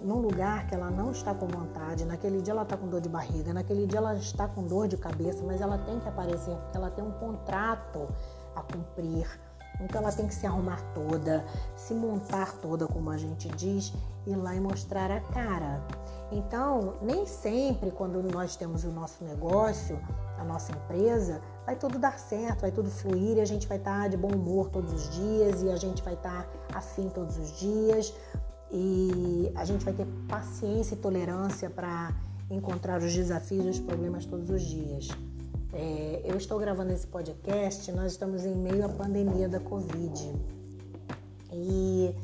num 0.00 0.18
lugar 0.18 0.66
que 0.66 0.74
ela 0.74 0.90
não 0.90 1.10
está 1.10 1.34
com 1.34 1.46
vontade, 1.46 2.04
naquele 2.04 2.40
dia 2.42 2.52
ela 2.52 2.62
está 2.62 2.76
com 2.76 2.86
dor 2.86 3.00
de 3.00 3.08
barriga, 3.08 3.52
naquele 3.52 3.86
dia 3.86 3.98
ela 3.98 4.14
está 4.14 4.46
com 4.46 4.62
dor 4.62 4.88
de 4.88 4.96
cabeça, 4.96 5.42
mas 5.44 5.60
ela 5.60 5.78
tem 5.78 5.98
que 5.98 6.08
aparecer 6.08 6.54
porque 6.56 6.76
ela 6.76 6.90
tem 6.90 7.04
um 7.04 7.12
contrato 7.12 8.08
a 8.54 8.62
cumprir. 8.62 9.26
Então 9.80 10.00
ela 10.00 10.12
tem 10.12 10.26
que 10.26 10.34
se 10.34 10.46
arrumar 10.46 10.80
toda, 10.94 11.44
se 11.76 11.92
montar 11.94 12.52
toda, 12.54 12.86
como 12.86 13.10
a 13.10 13.16
gente 13.16 13.48
diz, 13.48 13.92
ir 14.26 14.36
lá 14.36 14.54
e 14.54 14.60
mostrar 14.60 15.10
a 15.10 15.20
cara. 15.20 15.82
Então, 16.32 16.94
nem 17.02 17.26
sempre 17.26 17.90
quando 17.90 18.22
nós 18.22 18.56
temos 18.56 18.84
o 18.84 18.90
nosso 18.90 19.22
negócio, 19.24 19.98
a 20.38 20.44
nossa 20.44 20.72
empresa, 20.72 21.40
vai 21.64 21.76
tudo 21.76 21.98
dar 21.98 22.18
certo, 22.18 22.62
vai 22.62 22.72
tudo 22.72 22.90
fluir 22.90 23.36
e 23.36 23.40
a 23.40 23.44
gente 23.44 23.66
vai 23.66 23.78
estar 23.78 24.08
de 24.08 24.16
bom 24.16 24.32
humor 24.32 24.70
todos 24.70 24.92
os 24.92 25.10
dias 25.10 25.62
e 25.62 25.70
a 25.70 25.76
gente 25.76 26.02
vai 26.02 26.14
estar 26.14 26.46
afim 26.74 27.08
todos 27.08 27.38
os 27.38 27.56
dias 27.58 28.12
e 28.70 29.50
a 29.54 29.64
gente 29.64 29.84
vai 29.84 29.94
ter 29.94 30.06
paciência 30.28 30.94
e 30.94 30.98
tolerância 30.98 31.70
para 31.70 32.12
encontrar 32.50 33.00
os 33.00 33.12
desafios 33.12 33.64
e 33.64 33.68
os 33.68 33.80
problemas 33.80 34.26
todos 34.26 34.50
os 34.50 34.62
dias. 34.62 35.08
É, 35.72 36.22
eu 36.24 36.36
estou 36.36 36.58
gravando 36.58 36.92
esse 36.92 37.06
podcast, 37.06 37.90
nós 37.92 38.12
estamos 38.12 38.44
em 38.44 38.54
meio 38.54 38.84
à 38.84 38.88
pandemia 38.88 39.48
da 39.48 39.60
Covid. 39.60 40.32
E 41.52 42.14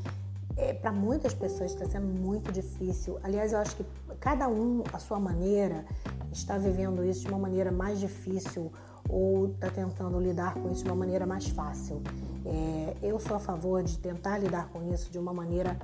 é, 0.57 0.73
para 0.75 0.93
muitas 0.93 1.35
pessoas 1.35 1.73
está 1.73 1.87
sendo 1.87 2.07
muito 2.07 2.53
difícil. 2.53 3.19
Aliás, 3.23 3.53
eu 3.53 3.59
acho 3.59 3.77
que 3.77 3.85
cada 4.21 4.49
um, 4.49 4.83
a 4.93 4.99
sua 4.99 5.19
maneira, 5.19 5.85
está 6.33 6.57
vivendo 6.57 7.05
isso 7.05 7.21
de 7.23 7.29
uma 7.29 7.39
maneira 7.39 7.71
mais 7.71 8.01
difícil 8.01 8.73
ou 9.09 9.49
está 9.49 9.69
tentando 9.69 10.19
lidar 10.19 10.55
com 10.55 10.71
isso 10.71 10.85
de 10.85 10.91
uma 10.91 10.97
maneira 10.97 11.27
mais 11.27 11.47
fácil. 11.49 12.01
É, 12.45 12.97
eu 13.03 13.19
sou 13.21 13.37
a 13.37 13.41
favor 13.41 13.83
de 13.83 13.99
tentar 13.99 14.39
lidar 14.39 14.69
com 14.69 14.93
isso 14.93 15.11
de 15.11 15.19
uma 15.19 15.33
maneira 15.33 15.77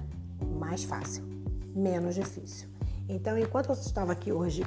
mais 0.59 0.85
fácil, 0.85 1.25
menos 1.75 2.15
difícil. 2.15 2.69
Então, 3.09 3.39
enquanto 3.39 3.71
eu 3.71 3.75
estava 3.75 4.13
aqui 4.13 4.33
hoje 4.33 4.65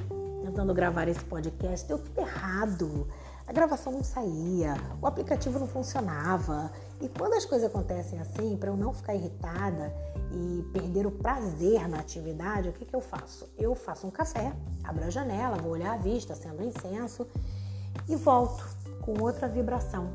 tentando 0.52 0.74
gravar 0.74 1.08
esse 1.08 1.24
podcast, 1.24 1.88
deu 1.88 1.98
tudo 1.98 2.20
errado. 2.20 3.08
A 3.46 3.52
gravação 3.52 3.90
não 3.90 4.04
saía, 4.04 4.74
o 5.00 5.06
aplicativo 5.06 5.58
não 5.58 5.66
funcionava. 5.66 6.70
E 7.00 7.08
quando 7.08 7.32
as 7.32 7.46
coisas 7.46 7.68
acontecem 7.68 8.20
assim, 8.20 8.54
para 8.58 8.68
eu 8.68 8.76
não 8.76 8.92
ficar 8.92 9.14
irritada 9.14 9.92
e 10.30 10.62
perder 10.70 11.06
o 11.06 11.10
prazer 11.10 11.88
na 11.88 12.00
atividade, 12.00 12.68
o 12.68 12.72
que, 12.72 12.84
que 12.84 12.94
eu 12.94 13.00
faço? 13.00 13.48
Eu 13.56 13.74
faço 13.74 14.06
um 14.06 14.10
café, 14.10 14.52
abro 14.84 15.04
a 15.04 15.10
janela, 15.10 15.56
vou 15.56 15.72
olhar 15.72 15.94
a 15.94 15.96
vista, 15.96 16.34
acendo 16.34 16.62
incenso 16.62 17.26
e 18.06 18.14
volto 18.14 18.62
com 19.00 19.22
outra 19.22 19.48
vibração. 19.48 20.10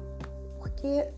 Porque 0.59 1.11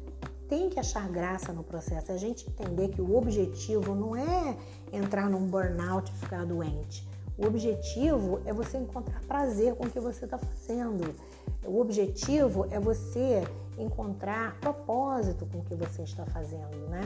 tem 0.47 0.69
que 0.69 0.79
achar 0.79 1.07
graça 1.09 1.51
no 1.51 1.63
processo, 1.63 2.09
é 2.11 2.15
a 2.15 2.17
gente 2.17 2.49
entender 2.49 2.87
que 2.87 3.01
o 3.01 3.17
objetivo 3.17 3.93
não 3.93 4.15
é 4.15 4.57
entrar 4.93 5.29
num 5.29 5.45
burnout 5.45 6.09
e 6.09 6.15
ficar 6.15 6.45
doente. 6.45 7.08
O 7.39 7.47
objetivo 7.47 8.41
é 8.43 8.51
você 8.51 8.77
encontrar 8.77 9.21
prazer 9.21 9.73
com 9.75 9.85
o 9.85 9.89
que 9.89 9.99
você 9.99 10.25
está 10.25 10.37
fazendo. 10.37 11.15
O 11.65 11.79
objetivo 11.79 12.67
é 12.69 12.77
você 12.77 13.47
encontrar 13.77 14.59
propósito 14.59 15.45
com 15.45 15.59
o 15.59 15.63
que 15.63 15.73
você 15.73 16.03
está 16.03 16.25
fazendo, 16.25 16.89
né? 16.89 17.01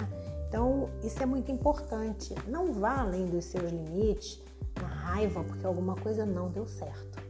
Então, 0.50 0.90
isso 1.04 1.22
é 1.22 1.25
muito 1.25 1.52
importante. 1.52 2.34
Não 2.48 2.74
vá 2.74 3.02
além 3.02 3.28
dos 3.28 3.46
seus 3.46 3.72
limites 3.72 4.42
na 4.82 4.88
raiva 4.88 5.44
porque 5.44 5.68
alguma 5.68 5.96
coisa 5.96 6.25
não 6.25 6.50
deu 6.50 6.68
certo. 6.68 7.22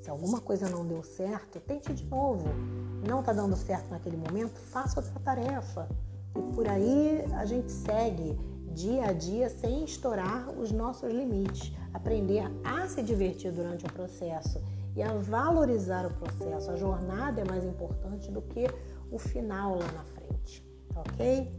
Se 0.00 0.08
alguma 0.08 0.40
coisa 0.40 0.68
não 0.68 0.86
deu 0.86 1.02
certo, 1.02 1.58
tente 1.58 1.92
de 1.92 2.04
novo. 2.04 2.48
Não 3.04 3.20
está 3.20 3.32
dando 3.32 3.56
certo 3.56 3.90
naquele 3.90 4.16
momento, 4.16 4.56
faça 4.60 5.00
outra 5.00 5.18
tarefa. 5.18 5.88
E 6.36 6.54
por 6.54 6.68
aí 6.68 7.24
a 7.34 7.44
gente 7.44 7.72
segue 7.72 8.38
dia 8.72 9.06
a 9.06 9.12
dia 9.12 9.48
sem 9.48 9.84
estourar 9.84 10.48
os 10.58 10.72
nossos 10.72 11.12
limites. 11.12 11.72
Aprender 11.92 12.44
a 12.64 12.88
se 12.88 13.02
divertir 13.02 13.52
durante 13.52 13.84
o 13.84 13.92
processo 13.92 14.60
e 14.96 15.02
a 15.02 15.12
valorizar 15.12 16.06
o 16.06 16.10
processo. 16.14 16.70
A 16.70 16.76
jornada 16.76 17.40
é 17.40 17.44
mais 17.44 17.64
importante 17.64 18.30
do 18.30 18.42
que 18.42 18.66
o 19.10 19.18
final 19.18 19.78
lá 19.78 19.86
na 19.92 20.04
frente, 20.04 20.64
ok? 20.94 21.52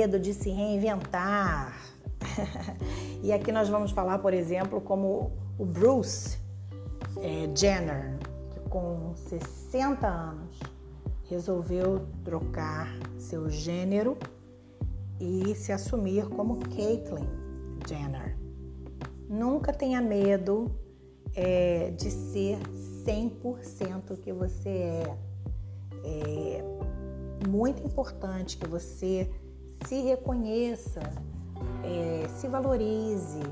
Medo 0.00 0.18
de 0.18 0.32
se 0.32 0.48
reinventar. 0.48 1.78
e 3.22 3.32
aqui 3.32 3.52
nós 3.52 3.68
vamos 3.68 3.90
falar, 3.90 4.18
por 4.18 4.32
exemplo, 4.32 4.80
como 4.80 5.30
o 5.58 5.64
Bruce 5.66 6.38
é, 7.18 7.50
Jenner, 7.54 8.18
que 8.50 8.60
com 8.70 9.12
60 9.14 10.06
anos 10.06 10.58
resolveu 11.28 12.06
trocar 12.24 12.88
seu 13.18 13.50
gênero 13.50 14.16
e 15.20 15.54
se 15.54 15.70
assumir 15.70 16.26
como 16.30 16.56
Caitlyn 16.56 17.28
Jenner. 17.86 18.38
Nunca 19.28 19.70
tenha 19.70 20.00
medo 20.00 20.74
é, 21.34 21.90
de 21.90 22.10
ser 22.10 22.58
100% 23.04 24.12
o 24.12 24.16
que 24.16 24.32
você 24.32 24.70
é. 24.70 25.16
É 26.02 26.64
muito 27.48 27.82
importante 27.82 28.56
que 28.56 28.66
você 28.66 29.30
se 29.86 30.00
reconheça, 30.02 31.00
é, 31.82 32.28
se 32.28 32.46
valorize, 32.48 33.42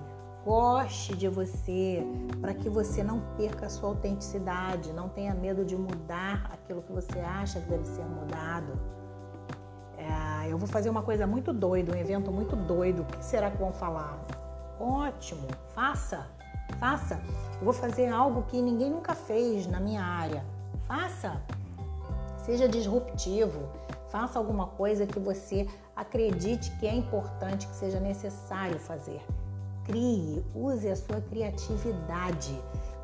goste 0.44 1.14
de 1.16 1.28
você, 1.28 2.02
para 2.40 2.54
que 2.54 2.68
você 2.68 3.02
não 3.02 3.20
perca 3.36 3.66
a 3.66 3.70
sua 3.70 3.90
autenticidade, 3.90 4.92
não 4.92 5.08
tenha 5.08 5.34
medo 5.34 5.64
de 5.64 5.76
mudar 5.76 6.50
aquilo 6.52 6.82
que 6.82 6.92
você 6.92 7.20
acha 7.20 7.60
que 7.60 7.68
deve 7.68 7.84
ser 7.84 8.04
mudado. 8.04 8.78
É, 9.96 10.50
eu 10.50 10.56
vou 10.56 10.68
fazer 10.68 10.88
uma 10.88 11.02
coisa 11.02 11.26
muito 11.26 11.52
doida, 11.52 11.92
um 11.92 11.98
evento 11.98 12.30
muito 12.30 12.56
doido. 12.56 13.02
O 13.02 13.04
que 13.04 13.24
será 13.24 13.50
que 13.50 13.58
vão 13.58 13.72
falar? 13.72 14.18
Ótimo, 14.80 15.46
faça, 15.74 16.26
faça. 16.78 17.20
Eu 17.58 17.64
vou 17.64 17.72
fazer 17.72 18.08
algo 18.08 18.42
que 18.44 18.62
ninguém 18.62 18.90
nunca 18.90 19.14
fez 19.14 19.66
na 19.66 19.80
minha 19.80 20.02
área. 20.02 20.44
Faça. 20.86 21.42
Seja 22.38 22.68
disruptivo. 22.68 23.68
Faça 24.10 24.38
alguma 24.38 24.66
coisa 24.66 25.06
que 25.06 25.18
você 25.18 25.66
acredite 25.94 26.70
que 26.78 26.86
é 26.86 26.94
importante, 26.94 27.66
que 27.66 27.76
seja 27.76 28.00
necessário 28.00 28.78
fazer 28.78 29.22
crie, 29.88 30.44
use 30.54 30.86
a 30.88 30.94
sua 30.94 31.20
criatividade. 31.22 32.54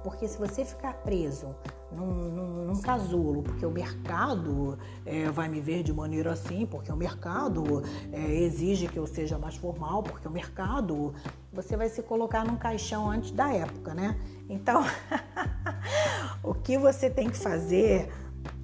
Porque 0.04 0.28
se 0.28 0.38
você 0.38 0.66
ficar 0.66 0.92
preso 0.98 1.54
num, 1.90 2.06
num, 2.06 2.66
num 2.66 2.80
casulo, 2.82 3.42
porque 3.42 3.64
o 3.64 3.70
mercado 3.70 4.78
é, 5.06 5.30
vai 5.30 5.48
me 5.48 5.62
ver 5.62 5.82
de 5.82 5.94
maneira 5.94 6.32
assim, 6.32 6.66
porque 6.66 6.92
o 6.92 6.96
mercado 6.96 7.82
é, 8.12 8.34
exige 8.34 8.86
que 8.86 8.98
eu 8.98 9.06
seja 9.06 9.38
mais 9.38 9.56
formal, 9.56 10.02
porque 10.02 10.28
o 10.28 10.30
mercado. 10.30 11.14
Você 11.50 11.74
vai 11.74 11.88
se 11.88 12.02
colocar 12.02 12.44
num 12.44 12.56
caixão 12.56 13.10
antes 13.10 13.30
da 13.30 13.50
época, 13.50 13.94
né? 13.94 14.20
Então, 14.46 14.84
o 16.44 16.52
que 16.52 16.76
você 16.76 17.08
tem 17.08 17.30
que 17.30 17.38
fazer 17.38 18.12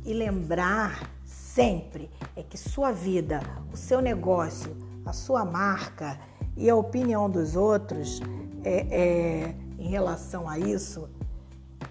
e 0.05 0.13
lembrar 0.13 1.09
sempre 1.54 2.11
é 2.37 2.42
que 2.42 2.57
sua 2.57 2.92
vida, 2.92 3.40
o 3.73 3.76
seu 3.76 4.00
negócio, 4.00 4.76
a 5.04 5.12
sua 5.12 5.45
marca, 5.45 6.19
e 6.57 6.69
a 6.69 6.76
opinião 6.76 7.30
dos 7.30 7.57
outros 7.57 8.21
é, 8.64 8.87
é, 8.90 9.54
em 9.78 9.88
relação 9.88 10.49
a 10.49 10.59
isso 10.59 11.09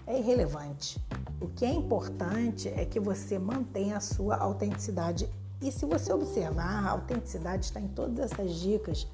é 0.06 0.18
irrelevante. 0.18 1.02
O 1.40 1.48
que 1.48 1.64
é 1.64 1.72
importante 1.72 2.68
é 2.68 2.84
que 2.84 3.00
você 3.00 3.38
mantenha 3.38 3.96
a 3.96 4.00
sua 4.00 4.36
autenticidade. 4.36 5.28
E 5.60 5.72
se 5.72 5.86
você 5.86 6.12
observar, 6.12 6.86
a 6.86 6.90
autenticidade 6.90 7.66
está 7.66 7.80
em 7.80 7.88
todas 7.88 8.30
essas 8.30 8.54
dicas 8.54 9.08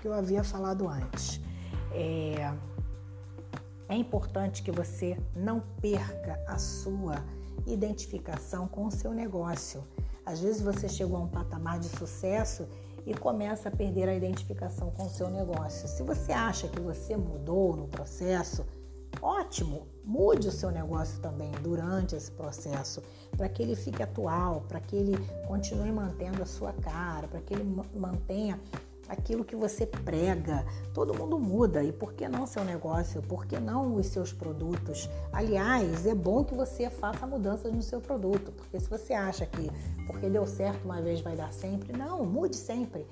que 0.00 0.08
eu 0.08 0.14
havia 0.14 0.42
falado 0.42 0.88
antes. 0.88 1.40
É, 1.92 2.54
é 3.88 3.94
importante 3.94 4.62
que 4.62 4.72
você 4.72 5.18
não 5.36 5.60
perca 5.80 6.40
a 6.46 6.56
sua 6.56 7.22
identificação 7.66 8.66
com 8.66 8.86
o 8.86 8.90
seu 8.90 9.12
negócio. 9.12 9.84
Às 10.24 10.40
vezes 10.40 10.62
você 10.62 10.88
chegou 10.88 11.16
a 11.16 11.20
um 11.20 11.28
patamar 11.28 11.78
de 11.78 11.88
sucesso 11.88 12.66
e 13.04 13.14
começa 13.14 13.68
a 13.68 13.72
perder 13.72 14.08
a 14.08 14.14
identificação 14.14 14.90
com 14.90 15.06
o 15.06 15.10
seu 15.10 15.28
negócio. 15.28 15.88
Se 15.88 16.02
você 16.02 16.32
acha 16.32 16.68
que 16.68 16.80
você 16.80 17.16
mudou 17.16 17.76
no 17.76 17.88
processo, 17.88 18.64
ótimo, 19.20 19.88
mude 20.04 20.48
o 20.48 20.52
seu 20.52 20.70
negócio 20.70 21.20
também 21.20 21.50
durante 21.62 22.14
esse 22.14 22.30
processo, 22.30 23.02
para 23.36 23.48
que 23.48 23.62
ele 23.62 23.74
fique 23.74 24.02
atual, 24.02 24.62
para 24.68 24.80
que 24.80 24.94
ele 24.96 25.16
continue 25.46 25.90
mantendo 25.90 26.42
a 26.42 26.46
sua 26.46 26.72
cara, 26.72 27.26
para 27.26 27.40
que 27.40 27.54
ele 27.54 27.64
mantenha 27.94 28.60
aquilo 29.12 29.44
que 29.44 29.54
você 29.54 29.86
prega. 29.86 30.64
Todo 30.94 31.14
mundo 31.14 31.38
muda 31.38 31.84
e 31.84 31.92
por 31.92 32.14
que 32.14 32.26
não 32.28 32.46
seu 32.46 32.64
negócio? 32.64 33.22
Por 33.22 33.46
que 33.46 33.60
não 33.60 33.94
os 33.94 34.06
seus 34.06 34.32
produtos? 34.32 35.08
Aliás, 35.32 36.06
é 36.06 36.14
bom 36.14 36.42
que 36.44 36.54
você 36.54 36.88
faça 36.88 37.26
mudanças 37.26 37.72
no 37.72 37.82
seu 37.82 38.00
produto, 38.00 38.50
porque 38.52 38.80
se 38.80 38.88
você 38.88 39.12
acha 39.12 39.46
que 39.46 39.70
porque 40.06 40.28
deu 40.28 40.46
certo 40.46 40.84
uma 40.84 41.00
vez 41.00 41.20
vai 41.20 41.36
dar 41.36 41.52
sempre, 41.52 41.96
não, 41.96 42.24
mude 42.24 42.56
sempre. 42.56 43.06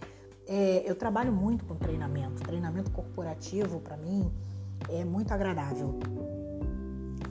É, 0.46 0.82
eu 0.90 0.96
trabalho 0.96 1.32
muito 1.32 1.64
com 1.64 1.76
treinamento. 1.76 2.42
Treinamento 2.42 2.90
corporativo 2.90 3.78
para 3.80 3.96
mim 3.96 4.32
é 4.88 5.04
muito 5.04 5.32
agradável. 5.32 5.98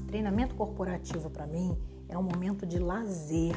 Treinamento 0.07 0.55
corporativo 0.55 1.29
para 1.29 1.45
mim 1.45 1.77
é 2.07 2.17
um 2.17 2.23
momento 2.23 2.65
de 2.65 2.79
lazer. 2.79 3.55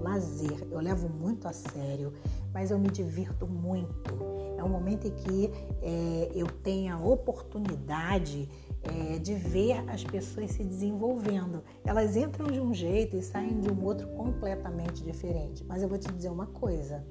Lazer, 0.00 0.66
eu 0.70 0.80
levo 0.80 1.08
muito 1.08 1.48
a 1.48 1.52
sério 1.52 2.12
mas 2.54 2.70
eu 2.70 2.78
me 2.78 2.88
divirto 2.88 3.48
muito. 3.48 4.14
É 4.56 4.62
um 4.62 4.68
momento 4.68 5.08
em 5.08 5.10
que 5.10 5.50
é, 5.82 6.30
eu 6.32 6.46
tenho 6.46 6.94
a 6.94 6.98
oportunidade 6.98 8.48
é, 8.84 9.18
de 9.18 9.34
ver 9.34 9.84
as 9.90 10.04
pessoas 10.04 10.52
se 10.52 10.62
desenvolvendo. 10.62 11.64
Elas 11.84 12.16
entram 12.16 12.46
de 12.46 12.60
um 12.60 12.72
jeito 12.72 13.16
e 13.16 13.22
saem 13.22 13.58
de 13.58 13.68
um 13.68 13.84
outro 13.84 14.06
completamente 14.08 15.02
diferente. 15.02 15.64
Mas 15.64 15.82
eu 15.82 15.88
vou 15.88 15.98
te 15.98 16.10
dizer 16.12 16.30
uma 16.30 16.46
coisa: 16.46 17.04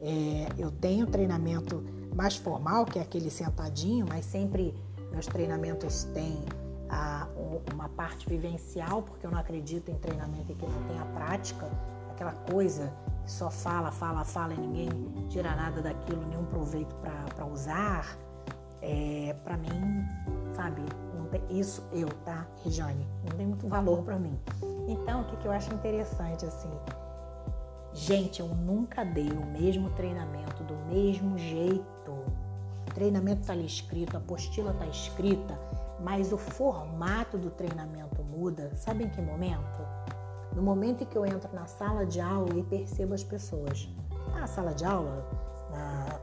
é, 0.00 0.46
eu 0.56 0.70
tenho 0.70 1.06
treinamento 1.06 1.84
mais 2.14 2.34
formal, 2.34 2.86
que 2.86 2.98
é 2.98 3.02
aquele 3.02 3.28
sentadinho, 3.28 4.06
mas 4.08 4.24
sempre 4.24 4.74
meus 5.12 5.26
treinamentos 5.26 6.04
têm 6.14 6.40
a, 6.88 7.26
uma 7.72 7.88
parte 7.88 8.28
vivencial, 8.28 9.02
porque 9.02 9.26
eu 9.26 9.30
não 9.30 9.38
acredito 9.38 9.90
em 9.90 9.98
treinamento 9.98 10.54
que 10.54 10.66
não 10.66 10.82
tem 10.84 10.98
a 10.98 11.04
prática, 11.06 11.68
aquela 12.10 12.32
coisa 12.32 12.92
que 13.24 13.30
só 13.30 13.50
fala, 13.50 13.90
fala, 13.90 14.24
fala 14.24 14.54
e 14.54 14.58
ninguém 14.58 14.90
tira 15.28 15.54
nada 15.54 15.82
daquilo, 15.82 16.24
nenhum 16.26 16.44
proveito 16.46 16.94
para 16.96 17.46
usar, 17.46 18.16
é, 18.80 19.34
para 19.42 19.56
mim, 19.56 20.04
sabe, 20.54 20.82
tem, 21.26 21.42
isso 21.50 21.82
eu, 21.92 22.08
tá, 22.24 22.46
Regiane, 22.64 23.06
não 23.24 23.36
tem 23.36 23.46
muito 23.46 23.68
valor 23.68 24.02
para 24.02 24.18
mim. 24.18 24.38
Então, 24.88 25.22
o 25.22 25.24
que, 25.24 25.36
que 25.36 25.46
eu 25.46 25.52
acho 25.52 25.72
interessante, 25.74 26.44
assim, 26.44 26.70
gente, 27.92 28.40
eu 28.40 28.48
nunca 28.48 29.04
dei 29.04 29.30
o 29.30 29.46
mesmo 29.46 29.90
treinamento 29.90 30.62
do 30.64 30.74
mesmo 30.92 31.36
jeito. 31.38 31.84
O 32.10 32.94
treinamento 32.94 33.46
tá 33.46 33.52
ali 33.52 33.66
escrito, 33.66 34.16
a 34.16 34.18
apostila 34.18 34.72
tá 34.74 34.86
escrita, 34.86 35.58
mas 36.00 36.32
o 36.32 36.36
formato 36.36 37.38
do 37.38 37.50
treinamento 37.50 38.22
muda. 38.22 38.72
Sabe 38.74 39.04
em 39.04 39.08
que 39.08 39.20
momento? 39.20 39.82
No 40.54 40.62
momento 40.62 41.02
em 41.02 41.06
que 41.06 41.16
eu 41.16 41.26
entro 41.26 41.52
na 41.54 41.66
sala 41.66 42.06
de 42.06 42.20
aula 42.20 42.54
e 42.54 42.62
percebo 42.62 43.14
as 43.14 43.22
pessoas, 43.22 43.88
na 44.32 44.46
sala 44.46 44.72
de 44.72 44.84
aula, 44.84 45.28
na, 45.70 46.20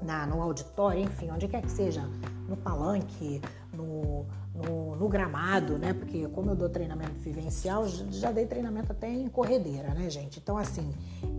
na, 0.00 0.26
no 0.26 0.40
auditório, 0.42 1.02
enfim, 1.02 1.30
onde 1.30 1.48
quer 1.48 1.62
que 1.62 1.70
seja, 1.70 2.02
no 2.48 2.56
palanque, 2.56 3.40
no, 3.72 4.26
no, 4.54 4.96
no, 4.96 5.08
gramado, 5.08 5.78
né? 5.78 5.92
Porque 5.92 6.26
como 6.28 6.50
eu 6.50 6.56
dou 6.56 6.68
treinamento 6.68 7.12
vivencial, 7.20 7.86
já 7.86 8.30
dei 8.30 8.46
treinamento 8.46 8.92
até 8.92 9.10
em 9.10 9.28
corredeira, 9.28 9.94
né, 9.94 10.08
gente? 10.10 10.38
Então, 10.38 10.56
assim, 10.56 10.90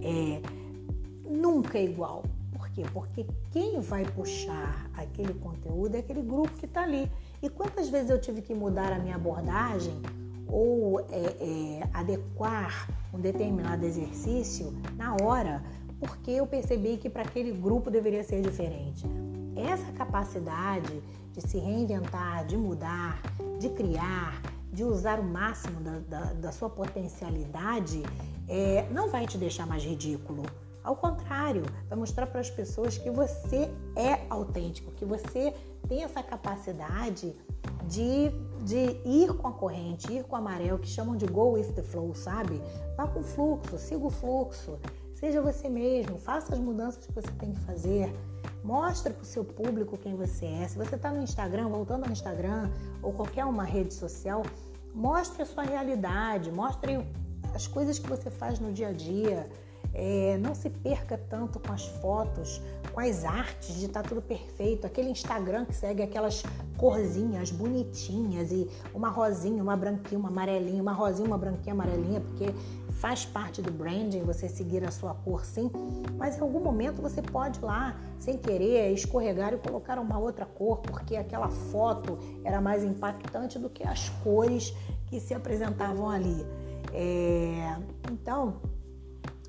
é, 0.01 0.41
nunca 1.27 1.77
é 1.77 1.83
igual. 1.83 2.23
Por 2.51 2.69
quê? 2.69 2.83
Porque 2.93 3.25
quem 3.53 3.79
vai 3.79 4.03
puxar 4.03 4.89
aquele 4.95 5.31
conteúdo 5.35 5.93
é 5.93 5.99
aquele 5.99 6.23
grupo 6.23 6.51
que 6.57 6.65
está 6.65 6.81
ali. 6.81 7.09
E 7.39 7.47
quantas 7.47 7.87
vezes 7.87 8.09
eu 8.09 8.19
tive 8.19 8.41
que 8.41 8.51
mudar 8.51 8.91
a 8.91 8.97
minha 8.97 9.15
abordagem 9.15 9.93
ou 10.47 10.99
é, 11.01 11.03
é, 11.11 11.89
adequar 11.93 12.89
um 13.13 13.19
determinado 13.19 13.85
exercício 13.85 14.73
na 14.97 15.15
hora, 15.21 15.63
porque 15.99 16.31
eu 16.31 16.47
percebi 16.47 16.97
que 16.97 17.11
para 17.11 17.21
aquele 17.21 17.51
grupo 17.51 17.91
deveria 17.91 18.23
ser 18.23 18.41
diferente. 18.41 19.05
Essa 19.55 19.91
capacidade 19.91 21.01
de 21.31 21.41
se 21.47 21.59
reinventar, 21.59 22.47
de 22.47 22.57
mudar, 22.57 23.21
de 23.59 23.69
criar, 23.69 24.41
de 24.71 24.83
usar 24.83 25.19
o 25.19 25.23
máximo 25.23 25.79
da, 25.79 25.99
da, 25.99 26.33
da 26.33 26.51
sua 26.51 26.71
potencialidade, 26.71 28.01
é, 28.49 28.87
não 28.89 29.09
vai 29.09 29.27
te 29.27 29.37
deixar 29.37 29.67
mais 29.67 29.83
ridículo. 29.83 30.43
Ao 30.83 30.95
contrário, 30.95 31.63
vai 31.87 31.97
mostrar 31.97 32.27
para 32.27 32.41
as 32.41 32.49
pessoas 32.49 32.97
que 32.97 33.09
você 33.09 33.71
é 33.95 34.25
autêntico, 34.29 34.91
que 34.91 35.05
você 35.05 35.53
tem 35.87 36.03
essa 36.03 36.21
capacidade 36.21 37.35
de, 37.87 38.29
de 38.63 38.99
ir 39.05 39.33
com 39.33 39.47
a 39.47 39.53
corrente, 39.53 40.11
ir 40.11 40.23
com 40.23 40.35
a 40.35 40.41
maré, 40.41 40.73
o 40.73 40.79
que 40.79 40.87
chamam 40.87 41.15
de 41.15 41.25
go 41.25 41.51
with 41.51 41.71
the 41.73 41.81
flow, 41.81 42.13
sabe? 42.13 42.61
Vá 42.97 43.07
com 43.07 43.21
o 43.21 43.23
fluxo, 43.23 43.77
siga 43.77 44.05
o 44.05 44.09
fluxo, 44.09 44.77
seja 45.13 45.41
você 45.41 45.69
mesmo, 45.69 46.17
faça 46.17 46.53
as 46.53 46.59
mudanças 46.59 47.05
que 47.05 47.13
você 47.13 47.31
tem 47.39 47.53
que 47.53 47.59
fazer. 47.61 48.13
Mostre 48.63 49.13
para 49.13 49.23
o 49.23 49.25
seu 49.25 49.43
público 49.43 49.97
quem 49.97 50.15
você 50.15 50.45
é. 50.45 50.67
Se 50.67 50.77
você 50.77 50.95
está 50.95 51.11
no 51.11 51.21
Instagram, 51.21 51.67
voltando 51.67 52.05
ao 52.05 52.11
Instagram 52.11 52.71
ou 53.01 53.11
qualquer 53.11 53.45
uma 53.45 53.63
rede 53.63 53.93
social, 53.93 54.41
mostre 54.93 55.41
a 55.41 55.45
sua 55.45 55.63
realidade, 55.63 56.49
mostre 56.51 57.05
as 57.53 57.67
coisas 57.67 57.99
que 57.99 58.07
você 58.07 58.29
faz 58.29 58.59
no 58.59 58.71
dia 58.71 58.89
a 58.89 58.93
dia. 58.93 59.49
É, 59.93 60.37
não 60.41 60.55
se 60.55 60.69
perca 60.69 61.17
tanto 61.29 61.59
com 61.59 61.71
as 61.71 61.85
fotos, 61.85 62.61
com 62.91 62.99
as 62.99 63.23
artes 63.23 63.75
de 63.75 63.85
estar 63.85 64.01
tá 64.01 64.09
tudo 64.09 64.21
perfeito. 64.21 64.87
Aquele 64.87 65.09
Instagram 65.09 65.65
que 65.65 65.75
segue 65.75 66.01
aquelas 66.01 66.43
corzinhas 66.77 67.51
bonitinhas 67.51 68.51
e 68.51 68.67
uma 68.93 69.09
rosinha, 69.09 69.61
uma 69.61 69.77
branquinha, 69.77 70.19
uma 70.19 70.29
amarelinha, 70.29 70.81
uma 70.81 70.93
rosinha, 70.93 71.27
uma 71.27 71.37
branquinha, 71.37 71.73
amarelinha, 71.73 72.21
porque 72.21 72.53
faz 72.93 73.25
parte 73.25 73.61
do 73.61 73.71
branding 73.71 74.21
você 74.21 74.47
seguir 74.47 74.83
a 74.83 74.91
sua 74.91 75.13
cor 75.13 75.45
sim, 75.45 75.69
mas 76.17 76.37
em 76.37 76.41
algum 76.41 76.59
momento 76.59 77.01
você 77.01 77.21
pode 77.21 77.59
lá, 77.61 77.99
sem 78.19 78.37
querer, 78.37 78.91
escorregar 78.93 79.53
e 79.53 79.57
colocar 79.57 79.99
uma 79.99 80.17
outra 80.17 80.45
cor, 80.45 80.79
porque 80.79 81.15
aquela 81.15 81.49
foto 81.49 82.17
era 82.43 82.61
mais 82.61 82.83
impactante 82.83 83.59
do 83.59 83.69
que 83.69 83.85
as 83.87 84.09
cores 84.23 84.73
que 85.07 85.19
se 85.19 85.33
apresentavam 85.33 86.09
ali. 86.09 86.45
É... 86.93 87.77
Então, 88.11 88.55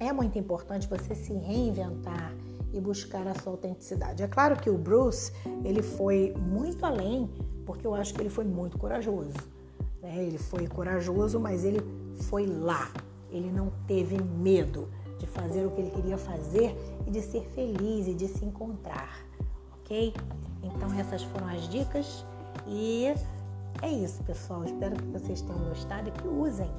é 0.09 0.13
muito 0.13 0.39
importante 0.39 0.89
você 0.89 1.15
se 1.15 1.33
reinventar 1.33 2.35
e 2.73 2.81
buscar 2.81 3.27
a 3.27 3.35
sua 3.35 3.53
autenticidade. 3.53 4.23
É 4.23 4.29
claro 4.29 4.57
que 4.57 4.69
o 4.69 4.77
Bruce, 4.77 5.33
ele 5.65 5.83
foi 5.83 6.35
muito 6.37 6.85
além, 6.85 7.31
porque 7.65 7.87
eu 7.87 7.95
acho 7.95 8.13
que 8.13 8.21
ele 8.21 8.31
foi 8.31 8.45
muito 8.45 8.77
corajoso. 8.79 9.35
Né? 10.03 10.25
Ele 10.25 10.39
foi 10.39 10.67
corajoso, 10.67 11.39
mas 11.39 11.65
ele 11.65 11.81
foi 12.23 12.47
lá. 12.47 12.91
Ele 13.31 13.51
não 13.51 13.73
teve 13.87 14.21
medo 14.21 14.89
de 15.19 15.27
fazer 15.27 15.65
o 15.65 15.71
que 15.71 15.81
ele 15.81 15.91
queria 15.91 16.19
fazer 16.19 16.77
e 17.07 17.11
de 17.11 17.23
ser 17.23 17.45
feliz 17.55 18.07
e 18.09 18.15
de 18.15 18.29
se 18.29 18.45
encontrar, 18.45 19.25
ok? 19.81 20.13
Então 20.63 20.93
essas 20.99 21.23
foram 21.23 21.49
as 21.49 21.69
dicas 21.69 22.25
e 22.67 23.15
é 23.83 23.89
isso, 23.89 24.23
pessoal. 24.25 24.65
Espero 24.65 24.97
que 24.97 25.07
vocês 25.09 25.41
tenham 25.41 25.59
gostado 25.69 26.09
e 26.09 26.13
que 26.13 26.27
usem. 26.27 26.71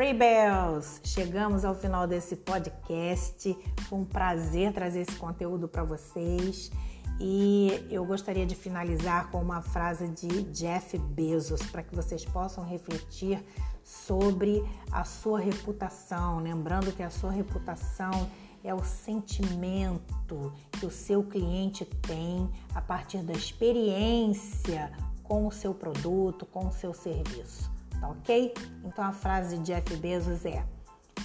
Rebels! 0.00 0.98
Chegamos 1.04 1.62
ao 1.62 1.74
final 1.74 2.06
desse 2.06 2.34
podcast. 2.34 3.54
Foi 3.82 3.98
um 3.98 4.04
prazer 4.06 4.72
trazer 4.72 5.02
esse 5.02 5.14
conteúdo 5.16 5.68
para 5.68 5.84
vocês. 5.84 6.72
E 7.20 7.86
eu 7.90 8.02
gostaria 8.06 8.46
de 8.46 8.54
finalizar 8.54 9.30
com 9.30 9.42
uma 9.42 9.60
frase 9.60 10.08
de 10.08 10.44
Jeff 10.44 10.96
Bezos 10.96 11.60
para 11.64 11.82
que 11.82 11.94
vocês 11.94 12.24
possam 12.24 12.64
refletir 12.64 13.44
sobre 13.84 14.64
a 14.90 15.04
sua 15.04 15.38
reputação, 15.38 16.38
lembrando 16.38 16.92
que 16.92 17.02
a 17.02 17.10
sua 17.10 17.30
reputação 17.30 18.26
é 18.64 18.74
o 18.74 18.82
sentimento 18.82 20.50
que 20.72 20.86
o 20.86 20.90
seu 20.90 21.22
cliente 21.22 21.84
tem 21.84 22.48
a 22.74 22.80
partir 22.80 23.18
da 23.18 23.34
experiência 23.34 24.90
com 25.22 25.46
o 25.46 25.52
seu 25.52 25.74
produto, 25.74 26.46
com 26.46 26.68
o 26.68 26.72
seu 26.72 26.94
serviço 26.94 27.79
tá 28.00 28.08
ok? 28.08 28.54
Então 28.84 29.04
a 29.04 29.12
frase 29.12 29.58
de 29.58 29.64
Jeff 29.64 29.96
Bezos 29.96 30.44
é: 30.44 30.64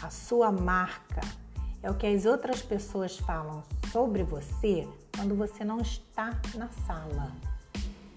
a 0.02 0.10
sua 0.10 0.52
marca 0.52 1.22
é 1.82 1.90
o 1.90 1.96
que 1.96 2.08
as 2.08 2.26
outras 2.26 2.62
pessoas 2.62 3.18
falam 3.18 3.64
sobre 3.92 4.24
você 4.24 4.88
quando 5.16 5.36
você 5.36 5.64
não 5.64 5.80
está 5.80 6.40
na 6.56 6.68
sala. 6.86 7.32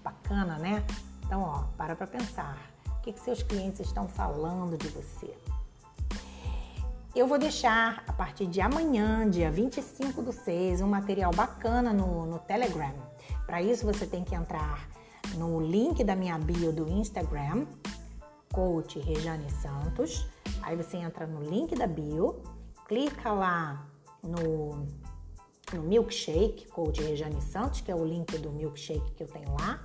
Bacana, 0.03 0.57
né? 0.57 0.83
Então, 1.25 1.41
ó, 1.41 1.63
para 1.77 1.95
para 1.95 2.07
pensar. 2.07 2.57
O 2.87 3.01
que, 3.01 3.13
que 3.13 3.19
seus 3.19 3.41
clientes 3.41 3.79
estão 3.79 4.07
falando 4.07 4.77
de 4.77 4.87
você? 4.89 5.33
Eu 7.15 7.27
vou 7.27 7.39
deixar 7.39 8.03
a 8.07 8.13
partir 8.13 8.45
de 8.45 8.59
amanhã, 8.59 9.29
dia 9.29 9.49
25 9.49 10.21
do 10.21 10.31
6, 10.31 10.81
um 10.81 10.87
material 10.87 11.31
bacana 11.31 11.93
no, 11.93 12.25
no 12.25 12.39
Telegram. 12.39 12.93
Para 13.45 13.61
isso, 13.61 13.85
você 13.85 14.05
tem 14.05 14.23
que 14.23 14.35
entrar 14.35 14.87
no 15.35 15.59
link 15.59 16.03
da 16.03 16.15
minha 16.15 16.37
bio 16.37 16.71
do 16.71 16.87
Instagram, 16.89 17.65
coach 18.53 18.99
Rejane 18.99 19.49
Santos. 19.49 20.27
Aí 20.61 20.75
você 20.75 20.97
entra 20.97 21.25
no 21.25 21.41
link 21.41 21.75
da 21.75 21.87
bio, 21.87 22.41
clica 22.87 23.31
lá 23.31 23.87
no, 24.23 24.85
no 25.73 25.83
milkshake, 25.83 26.67
coach 26.67 27.01
Rejane 27.01 27.41
Santos, 27.41 27.81
que 27.81 27.91
é 27.91 27.95
o 27.95 28.03
link 28.03 28.37
do 28.37 28.51
milkshake 28.51 29.11
que 29.11 29.23
eu 29.23 29.27
tenho 29.27 29.51
lá. 29.59 29.81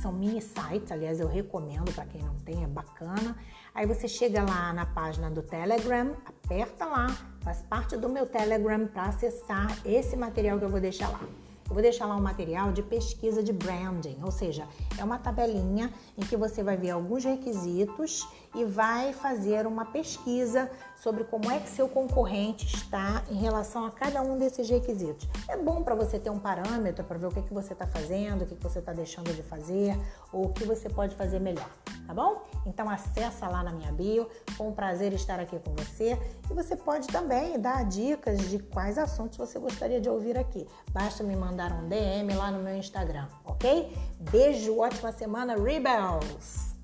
São 0.00 0.12
mini 0.12 0.42
sites, 0.42 0.92
aliás, 0.92 1.20
eu 1.20 1.28
recomendo 1.28 1.92
para 1.94 2.04
quem 2.04 2.22
não 2.22 2.34
tem, 2.36 2.62
é 2.62 2.66
bacana. 2.66 3.36
Aí 3.74 3.86
você 3.86 4.06
chega 4.06 4.42
lá 4.42 4.72
na 4.72 4.84
página 4.84 5.30
do 5.30 5.42
Telegram, 5.42 6.14
aperta 6.24 6.84
lá, 6.84 7.06
faz 7.40 7.62
parte 7.62 7.96
do 7.96 8.08
meu 8.08 8.26
Telegram 8.26 8.86
para 8.86 9.04
acessar 9.04 9.78
esse 9.86 10.16
material 10.16 10.58
que 10.58 10.64
eu 10.64 10.68
vou 10.68 10.80
deixar 10.80 11.08
lá. 11.08 11.20
Eu 11.68 11.74
vou 11.74 11.82
deixar 11.82 12.06
lá 12.06 12.16
um 12.16 12.20
material 12.20 12.72
de 12.72 12.82
pesquisa 12.82 13.42
de 13.42 13.52
branding, 13.52 14.16
ou 14.22 14.30
seja, 14.30 14.68
é 14.96 15.02
uma 15.02 15.18
tabelinha 15.18 15.92
em 16.16 16.22
que 16.22 16.36
você 16.36 16.62
vai 16.62 16.76
ver 16.76 16.90
alguns 16.90 17.24
requisitos 17.24 18.26
e 18.54 18.64
vai 18.64 19.12
fazer 19.12 19.66
uma 19.66 19.84
pesquisa 19.84 20.70
sobre 20.96 21.24
como 21.24 21.50
é 21.50 21.58
que 21.58 21.68
seu 21.68 21.88
concorrente 21.88 22.66
está 22.66 23.22
em 23.30 23.36
relação 23.36 23.84
a 23.84 23.90
cada 23.90 24.22
um 24.22 24.38
desses 24.38 24.68
requisitos. 24.68 25.28
É 25.48 25.56
bom 25.56 25.82
para 25.82 25.94
você 25.94 26.18
ter 26.18 26.30
um 26.30 26.38
parâmetro 26.38 27.04
para 27.04 27.18
ver 27.18 27.26
o 27.26 27.30
que, 27.30 27.42
que 27.42 27.52
você 27.52 27.72
está 27.72 27.86
fazendo, 27.86 28.42
o 28.42 28.46
que, 28.46 28.54
que 28.54 28.62
você 28.62 28.78
está 28.78 28.92
deixando 28.92 29.32
de 29.34 29.42
fazer 29.42 29.98
ou 30.32 30.46
o 30.46 30.52
que 30.52 30.64
você 30.64 30.88
pode 30.88 31.14
fazer 31.14 31.38
melhor, 31.38 31.68
tá 32.06 32.14
bom? 32.14 32.42
Então 32.64 32.88
acessa 32.88 33.48
lá 33.48 33.62
na 33.62 33.72
minha 33.72 33.92
bio, 33.92 34.28
foi 34.56 34.66
um 34.66 34.72
prazer 34.72 35.12
estar 35.12 35.38
aqui 35.38 35.58
com 35.58 35.74
você 35.74 36.18
e 36.50 36.54
você 36.54 36.76
pode 36.76 37.06
também 37.08 37.58
dar 37.58 37.84
dicas 37.84 38.48
de 38.48 38.58
quais 38.58 38.98
assuntos 38.98 39.36
você 39.38 39.58
gostaria 39.58 40.00
de 40.00 40.08
ouvir 40.08 40.38
aqui. 40.38 40.66
Basta 40.92 41.22
me 41.22 41.36
mandar 41.36 41.72
um 41.72 41.88
DM 41.88 42.34
lá 42.34 42.50
no 42.50 42.62
meu 42.62 42.76
Instagram, 42.76 43.26
ok? 43.44 43.96
Beijo, 44.30 44.78
ótima 44.78 45.12
semana, 45.12 45.56
Rebels! 45.56 46.75